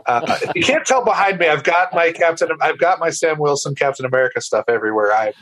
Uh, 0.05 0.37
you 0.55 0.63
can't 0.63 0.85
tell 0.85 1.03
behind 1.03 1.39
me, 1.39 1.47
I've 1.47 1.63
got 1.63 1.93
my 1.93 2.11
Captain. 2.11 2.49
I've 2.61 2.77
got 2.77 2.99
my 2.99 3.09
Sam 3.09 3.39
Wilson 3.39 3.75
Captain 3.75 4.05
America 4.05 4.39
stuff 4.41 4.65
everywhere. 4.67 5.11
I'm 5.13 5.33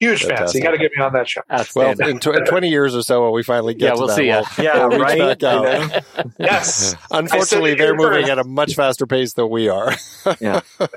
huge 0.00 0.20
fan. 0.20 0.28
So 0.30 0.34
Fantastic. 0.36 0.58
you 0.58 0.64
got 0.64 0.70
to 0.72 0.78
get 0.78 0.90
me 0.96 1.02
on 1.02 1.12
that 1.14 1.28
show. 1.28 1.40
Well, 1.74 1.98
in, 2.00 2.18
tw- 2.18 2.26
in 2.36 2.44
twenty 2.44 2.68
years 2.68 2.94
or 2.94 3.02
so, 3.02 3.24
when 3.24 3.32
we 3.32 3.42
finally 3.42 3.74
get 3.74 3.86
Yeah, 3.86 3.92
to 3.92 3.98
we'll 3.98 4.08
that, 4.08 4.16
see 4.16 4.26
ya. 4.26 4.44
Yeah, 4.58 4.86
we'll 4.86 4.98
right. 5.00 5.18
back 5.18 5.42
out. 5.42 6.04
Yes, 6.38 6.94
Unfortunately, 7.10 7.74
they're 7.74 7.94
moving 7.94 8.28
at 8.28 8.38
a 8.38 8.44
much 8.44 8.74
faster 8.74 9.06
pace 9.06 9.32
than 9.34 9.48
we 9.48 9.68
are. 9.68 9.92
Yeah. 10.40 10.60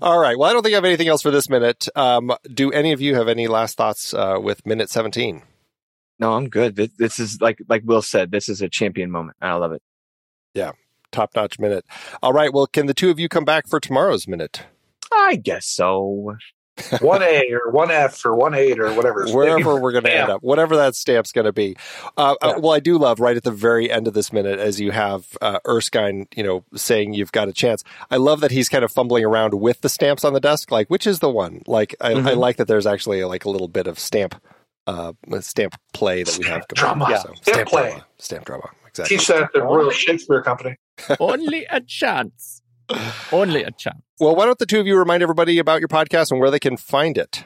All 0.00 0.18
right. 0.18 0.38
Well, 0.38 0.48
I 0.48 0.52
don't 0.52 0.62
think 0.62 0.72
I 0.74 0.76
have 0.76 0.84
anything 0.84 1.08
else 1.08 1.20
for 1.22 1.30
this 1.30 1.48
minute. 1.50 1.88
Um, 1.96 2.32
do 2.54 2.70
any 2.70 2.92
of 2.92 3.00
you 3.00 3.16
have 3.16 3.28
any 3.28 3.48
last 3.48 3.76
thoughts 3.76 4.14
uh, 4.14 4.38
with 4.40 4.64
minute 4.64 4.88
17? 4.88 5.42
No, 6.20 6.34
I'm 6.34 6.48
good. 6.48 6.76
This, 6.76 6.90
this 6.96 7.18
is 7.18 7.40
like 7.40 7.58
like 7.68 7.82
Will 7.84 8.02
said. 8.02 8.30
This 8.30 8.48
is 8.48 8.62
a 8.62 8.68
champion 8.68 9.10
moment. 9.10 9.36
I 9.40 9.54
love 9.54 9.72
it. 9.72 9.82
Top 11.12 11.34
notch 11.34 11.58
minute. 11.58 11.84
All 12.22 12.32
right. 12.32 12.52
Well, 12.52 12.66
can 12.66 12.86
the 12.86 12.94
two 12.94 13.10
of 13.10 13.18
you 13.18 13.28
come 13.28 13.44
back 13.44 13.66
for 13.66 13.80
tomorrow's 13.80 14.26
minute? 14.28 14.62
I 15.12 15.36
guess 15.36 15.66
so. 15.66 16.36
one 17.00 17.22
A 17.22 17.42
or 17.52 17.70
one 17.72 17.90
F 17.90 18.24
or 18.24 18.34
one 18.34 18.54
eight 18.54 18.78
or 18.78 18.94
whatever. 18.94 19.26
Wherever 19.28 19.78
we're 19.78 19.92
going 19.92 20.04
to 20.04 20.14
end 20.14 20.30
up, 20.30 20.42
whatever 20.42 20.76
that 20.76 20.94
stamp's 20.94 21.30
going 21.30 21.44
to 21.44 21.52
be. 21.52 21.76
Uh, 22.16 22.36
uh, 22.40 22.54
well, 22.58 22.72
I 22.72 22.80
do 22.80 22.96
love 22.96 23.20
right 23.20 23.36
at 23.36 23.42
the 23.42 23.50
very 23.50 23.90
end 23.90 24.08
of 24.08 24.14
this 24.14 24.32
minute 24.32 24.58
as 24.58 24.80
you 24.80 24.90
have 24.92 25.26
uh, 25.42 25.58
Erskine, 25.68 26.26
you 26.34 26.42
know, 26.42 26.64
saying 26.74 27.12
you've 27.12 27.32
got 27.32 27.48
a 27.48 27.52
chance. 27.52 27.84
I 28.10 28.16
love 28.16 28.40
that 28.40 28.50
he's 28.50 28.70
kind 28.70 28.82
of 28.82 28.90
fumbling 28.90 29.24
around 29.26 29.52
with 29.60 29.82
the 29.82 29.90
stamps 29.90 30.24
on 30.24 30.32
the 30.32 30.40
desk, 30.40 30.70
like 30.70 30.88
which 30.88 31.06
is 31.06 31.18
the 31.18 31.28
one. 31.28 31.60
Like 31.66 31.94
I, 32.00 32.14
Mhm. 32.14 32.26
I 32.26 32.32
like 32.32 32.56
that 32.56 32.68
there's 32.68 32.86
actually 32.86 33.24
like 33.24 33.44
a 33.44 33.50
little 33.50 33.68
bit 33.68 33.86
of 33.86 33.98
stamp, 33.98 34.40
uh, 34.86 35.12
stamp 35.40 35.74
play 35.92 36.22
that 36.22 36.38
we 36.38 36.46
have. 36.46 36.62
Stamp 36.62 36.68
drama. 36.74 37.06
Yeah, 37.10 37.18
Stamp 37.18 37.36
stamp 37.42 37.68
play. 37.68 37.88
drama. 37.88 38.06
Stamp 38.16 38.44
drama. 38.46 38.70
Exactly. 38.86 39.16
Teach 39.18 39.26
that 39.26 39.42
at 39.42 39.52
the 39.52 39.62
Royal 39.62 39.90
Shakespeare 39.90 40.40
Company. 40.42 40.76
Only 41.20 41.66
a 41.70 41.80
chance. 41.80 42.62
Only 43.32 43.62
a 43.62 43.70
chance. 43.70 44.02
Well, 44.18 44.34
why 44.34 44.46
don't 44.46 44.58
the 44.58 44.66
two 44.66 44.80
of 44.80 44.86
you 44.86 44.98
remind 44.98 45.22
everybody 45.22 45.58
about 45.58 45.80
your 45.80 45.88
podcast 45.88 46.30
and 46.30 46.40
where 46.40 46.50
they 46.50 46.58
can 46.58 46.76
find 46.76 47.16
it? 47.16 47.44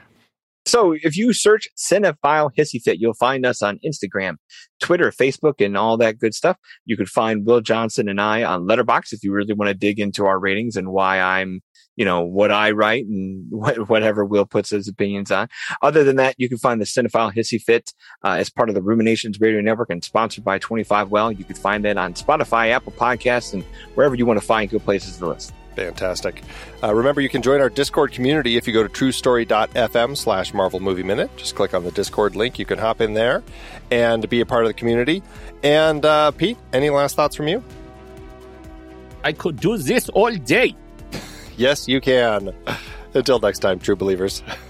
So 0.67 0.93
if 0.93 1.17
you 1.17 1.33
search 1.33 1.69
Cinephile 1.77 2.51
Hissy 2.57 2.81
Fit, 2.81 2.99
you'll 2.99 3.15
find 3.15 3.45
us 3.45 3.61
on 3.63 3.79
Instagram, 3.85 4.37
Twitter, 4.81 5.11
Facebook, 5.11 5.65
and 5.65 5.77
all 5.77 5.97
that 5.99 6.19
good 6.19 6.35
stuff. 6.35 6.57
You 6.87 6.97
could 6.97 7.09
find 7.09 7.47
Will 7.47 7.61
Johnson 7.61 8.09
and 8.09 8.21
I 8.21 8.45
on 8.45 8.67
Letterboxd 8.67 9.13
if 9.13 9.23
you 9.23 9.33
really 9.33 9.53
want 9.53 9.69
to 9.69 9.75
dig 9.75 10.01
into 10.01 10.25
our 10.25 10.39
ratings 10.39 10.77
and 10.77 10.91
why 10.91 11.21
I'm, 11.21 11.61
you 11.97 12.05
know, 12.05 12.23
what 12.23 12.51
I 12.51 12.71
write 12.71 13.05
and 13.05 13.47
what, 13.51 13.89
whatever 13.91 14.25
Will 14.25 14.47
puts 14.47 14.71
his 14.71 14.89
opinions 14.89 15.31
on. 15.31 15.49
Other 15.83 16.03
than 16.03 16.17
that, 16.17 16.35
you 16.39 16.49
can 16.49 16.59
find 16.59 16.81
the 16.81 16.87
Cinephile 16.87 17.35
Hissy 17.35 17.61
Fit 17.61 17.93
uh, 18.25 18.37
as 18.39 18.49
part 18.49 18.71
of 18.71 18.75
the 18.75 18.83
Ruminations 18.83 19.39
Radio 19.41 19.61
Network 19.61 19.91
and 19.91 20.03
sponsored 20.03 20.45
by 20.45 20.59
25 20.59 21.11
Well. 21.11 21.31
You 21.31 21.45
can 21.45 21.57
find 21.57 21.85
that 21.85 21.99
on 21.99 22.15
Spotify, 22.15 22.71
Apple 22.71 22.93
Podcasts, 22.93 23.53
and 23.53 23.63
wherever 23.95 24.15
you 24.15 24.25
want 24.25 24.41
to 24.41 24.47
find 24.47 24.71
good 24.71 24.83
places 24.83 25.19
to 25.19 25.27
listen. 25.27 25.55
Fantastic. 25.77 26.43
Uh, 26.83 26.95
remember, 26.95 27.21
you 27.21 27.29
can 27.29 27.43
join 27.43 27.61
our 27.61 27.69
Discord 27.69 28.13
community 28.13 28.57
if 28.57 28.67
you 28.67 28.73
go 28.73 28.83
to 28.83 28.89
truestory.fm 28.89 30.17
slash 30.17 30.55
Marvel 30.55 30.81
Movie 30.81 31.03
Minute. 31.03 31.37
Just 31.37 31.55
click 31.57 31.75
on 31.75 31.85
the 31.85 31.91
Discord 31.91 32.37
link. 32.37 32.59
You 32.59 32.65
can 32.65 32.79
hop 32.79 33.01
in 33.01 33.15
there 33.15 33.43
and 33.91 34.29
be 34.29 34.41
a 34.41 34.47
part 34.47 34.63
of 34.63 34.69
the 34.69 34.75
community. 34.75 35.23
And 35.63 36.05
uh, 36.05 36.31
Pete, 36.31 36.59
any 36.73 36.91
last 36.91 37.17
thoughts 37.17 37.35
from 37.35 37.49
you? 37.49 37.63
I 39.25 39.33
could 39.33 39.59
do 39.59 39.77
this 39.77 40.09
all 40.11 40.35
day. 40.35 40.77
Yes, 41.57 41.87
you 41.87 42.01
can. 42.01 42.53
Until 43.15 43.39
next 43.39 43.61
time, 43.61 43.79
true 43.79 43.95
believers. 43.95 44.43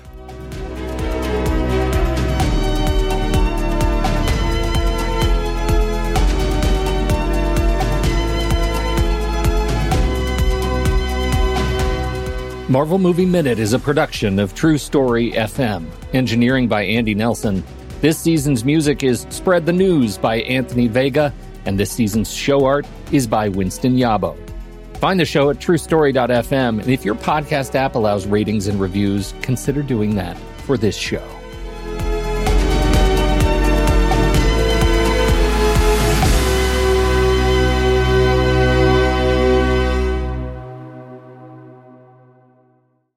Marvel 12.74 12.98
Movie 12.98 13.24
Minute 13.24 13.60
is 13.60 13.72
a 13.72 13.78
production 13.78 14.40
of 14.40 14.52
True 14.52 14.78
Story 14.78 15.30
FM, 15.30 15.86
engineering 16.12 16.66
by 16.66 16.82
Andy 16.82 17.14
Nelson. 17.14 17.62
This 18.00 18.18
season's 18.18 18.64
music 18.64 19.04
is 19.04 19.28
Spread 19.30 19.64
the 19.64 19.72
News 19.72 20.18
by 20.18 20.40
Anthony 20.40 20.88
Vega, 20.88 21.32
and 21.66 21.78
this 21.78 21.92
season's 21.92 22.32
show 22.32 22.64
art 22.64 22.84
is 23.12 23.28
by 23.28 23.48
Winston 23.48 23.94
Yabo. 23.94 24.36
Find 24.94 25.20
the 25.20 25.24
show 25.24 25.50
at 25.50 25.58
truestory.fm, 25.58 26.80
and 26.80 26.88
if 26.88 27.04
your 27.04 27.14
podcast 27.14 27.76
app 27.76 27.94
allows 27.94 28.26
ratings 28.26 28.66
and 28.66 28.80
reviews, 28.80 29.34
consider 29.40 29.80
doing 29.80 30.16
that 30.16 30.36
for 30.66 30.76
this 30.76 30.96
show. 30.96 31.33